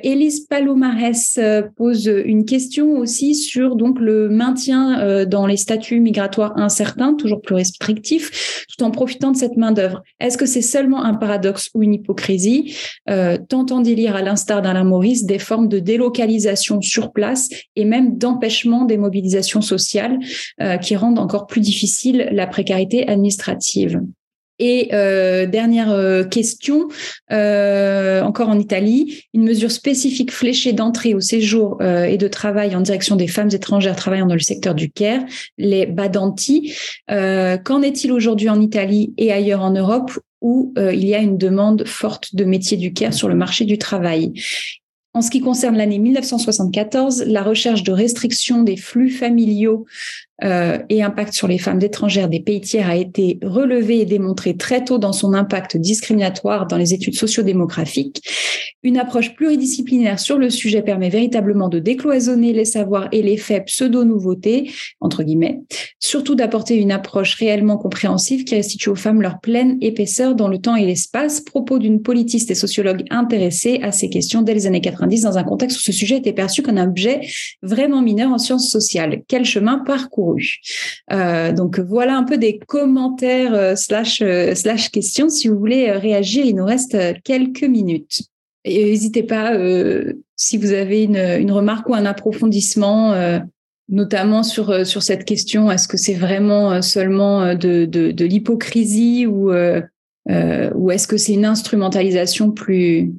[0.04, 6.00] Élise Palomares euh, pose une question aussi sur donc le maintien euh, dans les statuts
[6.00, 10.04] migratoires incertains, toujours plus restrictifs, tout en profitant de cette main d'œuvre.
[10.20, 12.76] Est-ce que c'est seulement un paradoxe ou une hypocrisie?
[13.10, 17.86] Euh, Tentant d'y lire, à l'instar d'Alain Maurice, des formes de délocalisation sur place et
[17.86, 20.20] même d'empêchement des mobilisations sociales
[20.82, 24.02] qui rendent encore plus difficile la précarité administrative.
[24.60, 26.90] Et euh, dernière euh, question,
[27.32, 32.82] euh, encore en Italie, une mesure spécifique fléchée d'entrée au séjour et de travail en
[32.82, 35.22] direction des femmes étrangères travaillant dans le secteur du care,
[35.58, 36.74] les badanti.
[37.08, 41.88] Qu'en est-il aujourd'hui en Italie et ailleurs en Europe où il y a une demande
[41.88, 44.34] forte de métiers du care sur le marché du travail?
[45.14, 49.86] En ce qui concerne l'année 1974, la recherche de restriction des flux familiaux
[50.44, 54.56] euh, et impact sur les femmes étrangères des pays tiers a été relevé et démontré
[54.56, 58.22] très tôt dans son impact discriminatoire dans les études sociodémographiques.
[58.82, 63.66] Une approche pluridisciplinaire sur le sujet permet véritablement de décloisonner les savoirs et les faits
[63.66, 64.72] pseudo-nouveautés,
[65.02, 65.60] entre guillemets,
[66.00, 70.60] surtout d'apporter une approche réellement compréhensive qui restitue aux femmes leur pleine épaisseur dans le
[70.60, 74.80] temps et l'espace, propos d'une politiste et sociologue intéressée à ces questions dès les années
[74.80, 77.20] 90 dans un contexte où ce sujet était perçu comme un objet
[77.62, 79.24] vraiment mineur en sciences sociales.
[79.28, 80.29] Quel chemin parcouru
[81.12, 85.30] euh, donc voilà un peu des commentaires euh, slash euh, slash questions.
[85.30, 88.22] Si vous voulez réagir, il nous reste quelques minutes.
[88.66, 89.54] n'hésitez pas
[90.36, 93.14] si vous avez une, remarque ou un approfondissement
[93.92, 100.92] notamment sur, sur cette question, est-ce que c'est vraiment seulement de, de, l'hypocrisie ou, ou
[100.92, 103.12] est-ce que c'est une instrumentalisation plus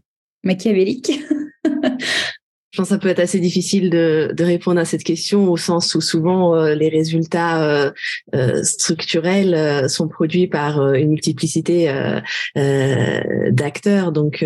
[0.44, 1.20] machiavélique?
[2.70, 5.56] Je pense que ça peut être assez difficile de, de, répondre à cette question au
[5.56, 7.92] sens où souvent euh, les résultats
[8.34, 11.92] euh, structurels sont produits par une multiplicité
[13.50, 14.12] d'acteurs.
[14.12, 14.44] Donc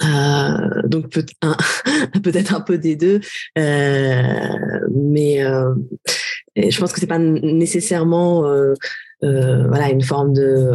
[0.00, 1.24] euh, donc peut
[2.22, 3.20] peut-être un peu des deux,
[3.58, 4.32] euh,
[4.90, 5.74] mais euh,
[6.56, 8.72] je pense que c'est pas nécessairement euh,
[9.22, 10.70] euh, voilà une forme de,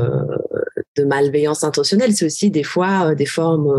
[0.98, 2.14] de malveillance intentionnelle.
[2.14, 3.74] C'est aussi des fois des formes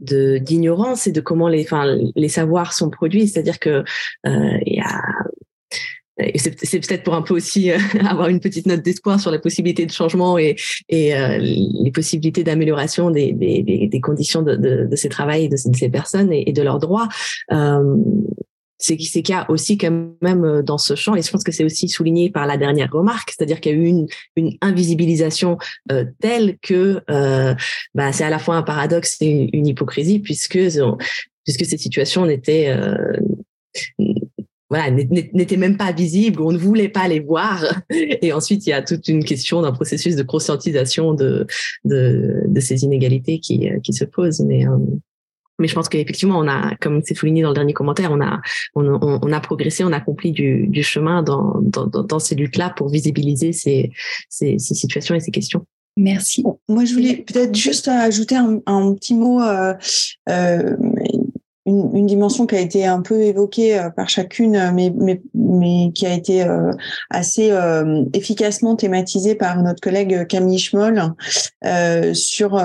[0.00, 1.66] de d'ignorance et de comment les
[2.14, 3.28] les savoirs sont produits.
[3.28, 3.84] C'est-à-dire que
[4.26, 5.02] il y a
[6.36, 9.84] c'est peut-être pour un peu aussi euh, avoir une petite note d'espoir sur la possibilité
[9.84, 10.56] de changement et,
[10.88, 15.76] et euh, les possibilités d'amélioration des, des, des, conditions de, de, ces travails, de, de
[15.76, 17.08] ces personnes et, de leurs droits.
[17.52, 17.96] Euh,
[18.78, 21.52] c'est qu'il y a aussi quand même euh, dans ce champ, et je pense que
[21.52, 24.06] c'est aussi souligné par la dernière remarque, c'est-à-dire qu'il y a eu une,
[24.36, 25.58] une invisibilisation
[25.92, 27.54] euh, telle que euh,
[27.94, 30.58] bah, c'est à la fois un paradoxe et une hypocrisie, puisque,
[31.44, 32.74] puisque ces situations n'étaient
[34.68, 37.64] voilà, n'étaient même pas visibles, on ne voulait pas les voir.
[37.90, 41.46] Et ensuite, il y a toute une question d'un processus de conscientisation de,
[41.84, 44.40] de, de ces inégalités qui, qui se posent.
[44.40, 44.76] Mais, euh,
[45.58, 48.40] mais je pense qu'effectivement, on a, comme c'est souligné dans le dernier commentaire, on a,
[48.74, 52.74] on, on, a progressé, on a accompli du, du chemin dans, dans, dans ces luttes-là
[52.76, 53.92] pour visibiliser ces,
[54.28, 55.66] ces, ces situations et ces questions.
[55.96, 56.44] Merci.
[56.68, 59.40] Moi, je voulais peut-être juste ajouter un, petit mot.
[59.40, 59.72] Euh,
[60.28, 60.76] euh,
[61.64, 65.90] une, une, dimension qui a été un peu évoquée euh, par chacune, mais, mais, mais
[65.94, 66.70] qui a été euh,
[67.10, 67.50] assez
[68.12, 71.02] efficacement thématisée par notre collègue Camille Schmoll
[72.12, 72.56] sur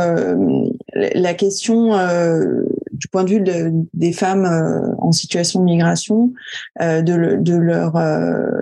[0.94, 1.94] la question
[3.02, 6.32] du point de vue de, des femmes en situation de migration,
[6.80, 7.94] de, de, leur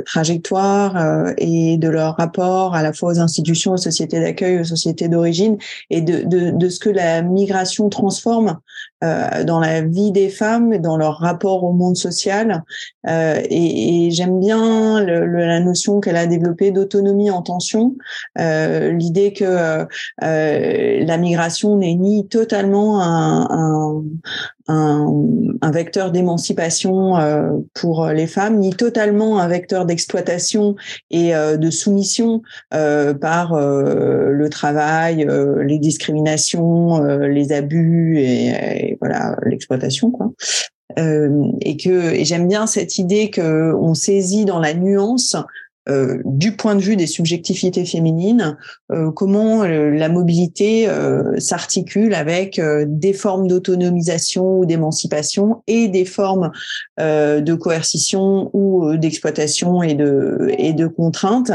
[0.05, 5.09] trajectoire et de leur rapport à la fois aux institutions, aux sociétés d'accueil, aux sociétés
[5.09, 5.57] d'origine,
[5.89, 8.59] et de, de, ce que la migration transforme
[9.03, 12.63] euh, dans la vie des femmes, dans leur rapport au monde social.
[13.07, 17.95] Euh, et, et j'aime bien le, la notion qu'elle a développée d'autonomie en tension,
[18.39, 24.03] euh, l'idée que euh, la migration n'est ni totalement un, un,
[24.69, 25.11] un,
[25.61, 30.75] un vecteur d'émancipation euh, pour les femmes, ni totalement un vecteur d'exploitation
[31.09, 32.43] et euh, de soumission
[32.73, 35.27] euh, par le travail,
[35.65, 40.31] les discriminations, les abus et, et voilà l'exploitation quoi.
[40.97, 45.35] et que j'aime bien cette idée que on saisit dans la nuance
[45.89, 48.57] euh, du point de vue des subjectivités féminines,
[48.91, 50.87] euh, comment euh, la mobilité
[51.37, 56.51] s'articule avec des formes d'autonomisation ou d'émancipation et des formes
[56.97, 61.51] de coercition ou d'exploitation et de, et de contrainte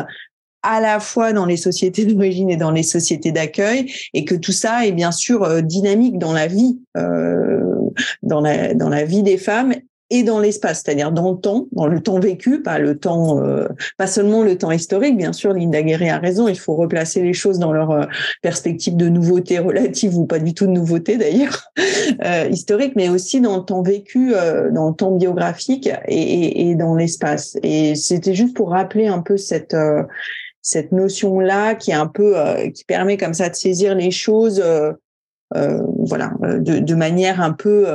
[0.62, 4.52] à la fois dans les sociétés d'origine et dans les sociétés d'accueil, et que tout
[4.52, 9.74] ça est bien sûr dynamique dans la vie, dans la dans la vie des femmes
[10.10, 13.66] et dans l'espace, c'est-à-dire dans le temps, dans le temps vécu, pas le temps, euh,
[13.96, 15.16] pas seulement le temps historique.
[15.16, 16.46] Bien sûr, Linda Guéry a raison.
[16.46, 18.04] Il faut replacer les choses dans leur euh,
[18.42, 21.70] perspective de nouveauté relative ou pas du tout de nouveauté d'ailleurs
[22.24, 26.68] euh, historique, mais aussi dans le temps vécu, euh, dans le temps biographique et, et,
[26.68, 27.56] et dans l'espace.
[27.62, 29.76] Et c'était juste pour rappeler un peu cette
[30.60, 32.36] cette notion là qui est un peu
[32.74, 34.62] qui permet comme ça de saisir les choses.
[35.52, 37.86] voilà, de, de, manière un peu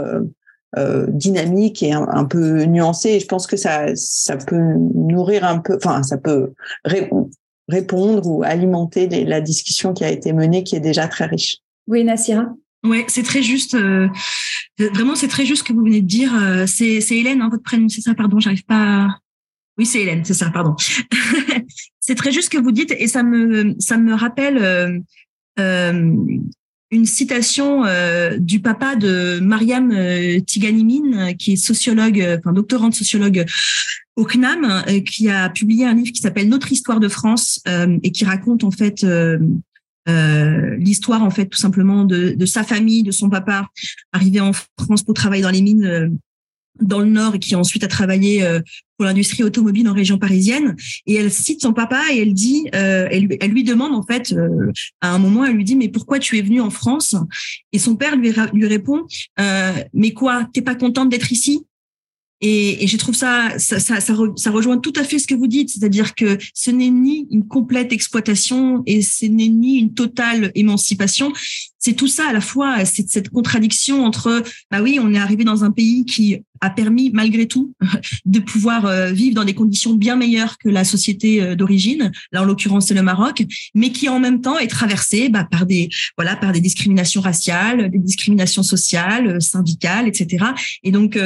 [0.78, 3.10] euh, dynamique et un, peu nuancée.
[3.10, 4.62] Et je pense que ça, ça peut
[4.94, 6.54] nourrir un peu, enfin, ça peut
[7.68, 11.58] répondre ou alimenter la discussion qui a été menée, qui est déjà très riche.
[11.88, 12.46] Oui, Nassira.
[12.86, 13.74] Ouais, c'est très juste.
[13.76, 14.08] Euh,
[14.78, 16.34] vraiment, c'est très juste ce que vous venez de dire.
[16.34, 18.14] Euh, c'est, c'est Hélène, hein, votre prénom, c'est ça?
[18.14, 19.18] Pardon, j'arrive pas.
[19.78, 20.50] Oui, c'est Hélène, c'est ça.
[20.50, 20.76] Pardon.
[22.00, 25.02] c'est très juste ce que vous dites et ça me ça me rappelle
[25.60, 26.16] euh,
[26.92, 32.96] une citation euh, du papa de Mariam euh, Tiganimine, qui est sociologue, euh, enfin doctorante
[32.96, 33.46] sociologue
[34.16, 37.64] au CNAM, qui a publié un livre qui s'appelle Notre histoire de France
[38.04, 39.06] et qui raconte en fait
[40.06, 43.70] l'histoire en fait tout simplement de, sa famille, de son papa
[44.12, 46.20] arrivé en France pour travailler dans les mines
[46.82, 48.60] dans le Nord et qui ensuite a travaillé euh,
[48.98, 50.76] pour l'industrie automobile en région parisienne.
[51.06, 54.72] Et elle cite son papa et elle dit, euh, elle, lui demande en fait, euh,
[55.02, 57.16] à un moment, elle lui dit mais pourquoi tu es venu en France?
[57.72, 59.06] Et son père lui, lui répond
[59.94, 61.66] mais quoi, t'es pas contente d'être ici?
[62.42, 65.36] Et, et, je trouve ça ça, ça, ça, ça, rejoint tout à fait ce que
[65.36, 69.94] vous dites, c'est-à-dire que ce n'est ni une complète exploitation et ce n'est ni une
[69.94, 71.34] totale émancipation,
[71.80, 75.44] c'est tout ça à la fois, c'est cette contradiction entre, bah oui, on est arrivé
[75.44, 77.74] dans un pays qui a permis malgré tout
[78.26, 82.12] de pouvoir euh, vivre dans des conditions bien meilleures que la société euh, d'origine.
[82.32, 83.44] Là, en l'occurrence, c'est le Maroc,
[83.76, 87.90] mais qui en même temps est traversé bah, par des voilà par des discriminations raciales,
[87.90, 90.46] des discriminations sociales, euh, syndicales, etc.
[90.84, 91.18] Et donc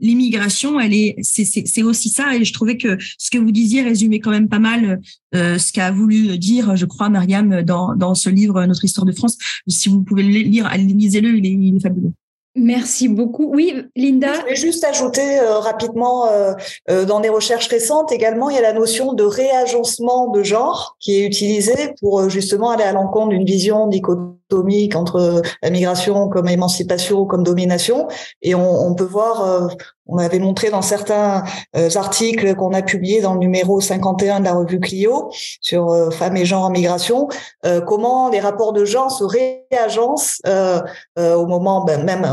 [0.00, 2.36] l'immigration, elle est c'est aussi ça.
[2.36, 5.00] Et je trouvais que ce que vous disiez résumait quand même pas mal
[5.34, 9.38] ce qu'a voulu dire, je crois, Mariam dans dans ce livre Notre histoire de France.
[9.92, 12.12] Vous pouvez le lire, lisez-le, il est, il est fabuleux.
[12.54, 13.50] Merci beaucoup.
[13.50, 14.34] Oui, Linda?
[14.40, 16.52] Je vais juste ajouter euh, rapidement, euh,
[16.90, 20.96] euh, dans des recherches récentes également, il y a la notion de réagencement de genre
[21.00, 24.41] qui est utilisée pour justement aller à l'encontre d'une vision dichotomique
[24.94, 28.08] entre la migration comme émancipation ou comme domination.
[28.42, 29.70] Et on, peut voir
[30.06, 31.44] on avait montré dans certains
[31.76, 35.30] euh, articles qu'on a publiés dans le numéro 51 de la revue Clio
[35.60, 37.28] sur euh, femmes et genre en migration,
[37.64, 40.40] euh, comment les rapports de genre se réagencent
[41.16, 42.26] au moment, ben, même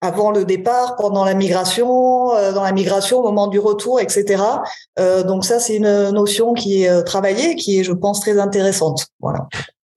[0.00, 4.42] avant le départ, pendant la migration, dans la migration, au moment du retour, etc.
[4.96, 9.06] donc ça, c'est une notion qui est travaillée, qui est, je pense, très intéressante.
[9.20, 9.48] Voilà,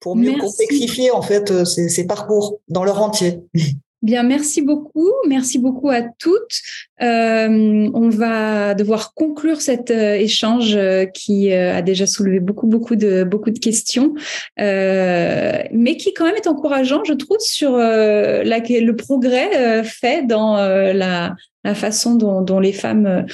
[0.02, 3.40] pour mieux complexifier en fait ces, ces parcours dans leur entier.
[4.02, 5.12] Bien, merci beaucoup.
[5.28, 6.60] Merci beaucoup à toutes.
[7.04, 12.96] Euh, on va devoir conclure cet euh, échange euh, qui a déjà soulevé beaucoup, beaucoup
[12.96, 14.16] de, beaucoup de questions,
[14.58, 21.36] mais qui quand même est encourageant, je trouve, sur la, le progrès fait dans la,
[21.64, 23.26] la façon dont, dont les femmes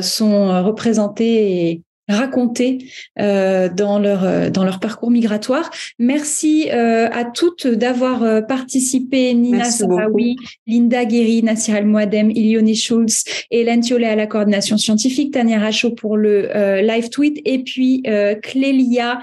[0.00, 2.78] sont représentées et, raconter
[3.18, 5.70] euh, dans leur euh, dans leur parcours migratoire.
[5.98, 9.34] Merci euh, à toutes d'avoir participé.
[9.34, 10.36] Nina Sabawi,
[10.66, 15.92] Linda Guéry, Nassir El Moadem, Ilione Schulz, Hélène Thiollet à la coordination scientifique, Tania Rachaud
[15.92, 16.48] pour le
[16.82, 18.02] live tweet et puis
[18.42, 19.20] Clélia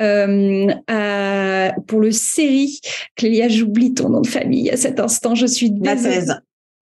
[0.00, 2.80] euh, pour le série.
[3.16, 5.34] Clélia, j'oublie ton nom de famille à cet instant.
[5.34, 6.20] Je suis désolée.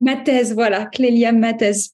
[0.00, 1.92] Ma thèse, voilà, Clélia Mathèse.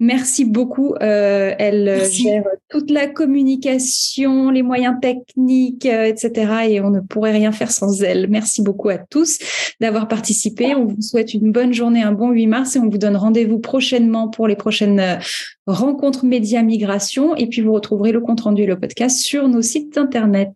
[0.00, 0.94] Merci beaucoup.
[1.00, 6.66] Euh, elle euh, gère toute la communication, les moyens techniques, euh, etc.
[6.68, 8.28] Et on ne pourrait rien faire sans elle.
[8.28, 9.38] Merci beaucoup à tous
[9.80, 10.74] d'avoir participé.
[10.74, 13.60] On vous souhaite une bonne journée, un bon 8 mars et on vous donne rendez-vous
[13.60, 15.20] prochainement pour les prochaines
[15.68, 17.36] rencontres médias migration.
[17.36, 20.50] Et puis vous retrouverez le compte rendu et le podcast sur nos sites internet.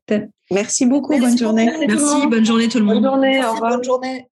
[0.50, 1.16] Merci beaucoup.
[1.16, 1.70] bonne journée.
[1.86, 2.26] Merci.
[2.26, 3.02] Bonne journée tout le monde.
[3.02, 3.38] Bonne journée.
[3.44, 3.76] au revoir.
[3.76, 4.28] Bonne journée.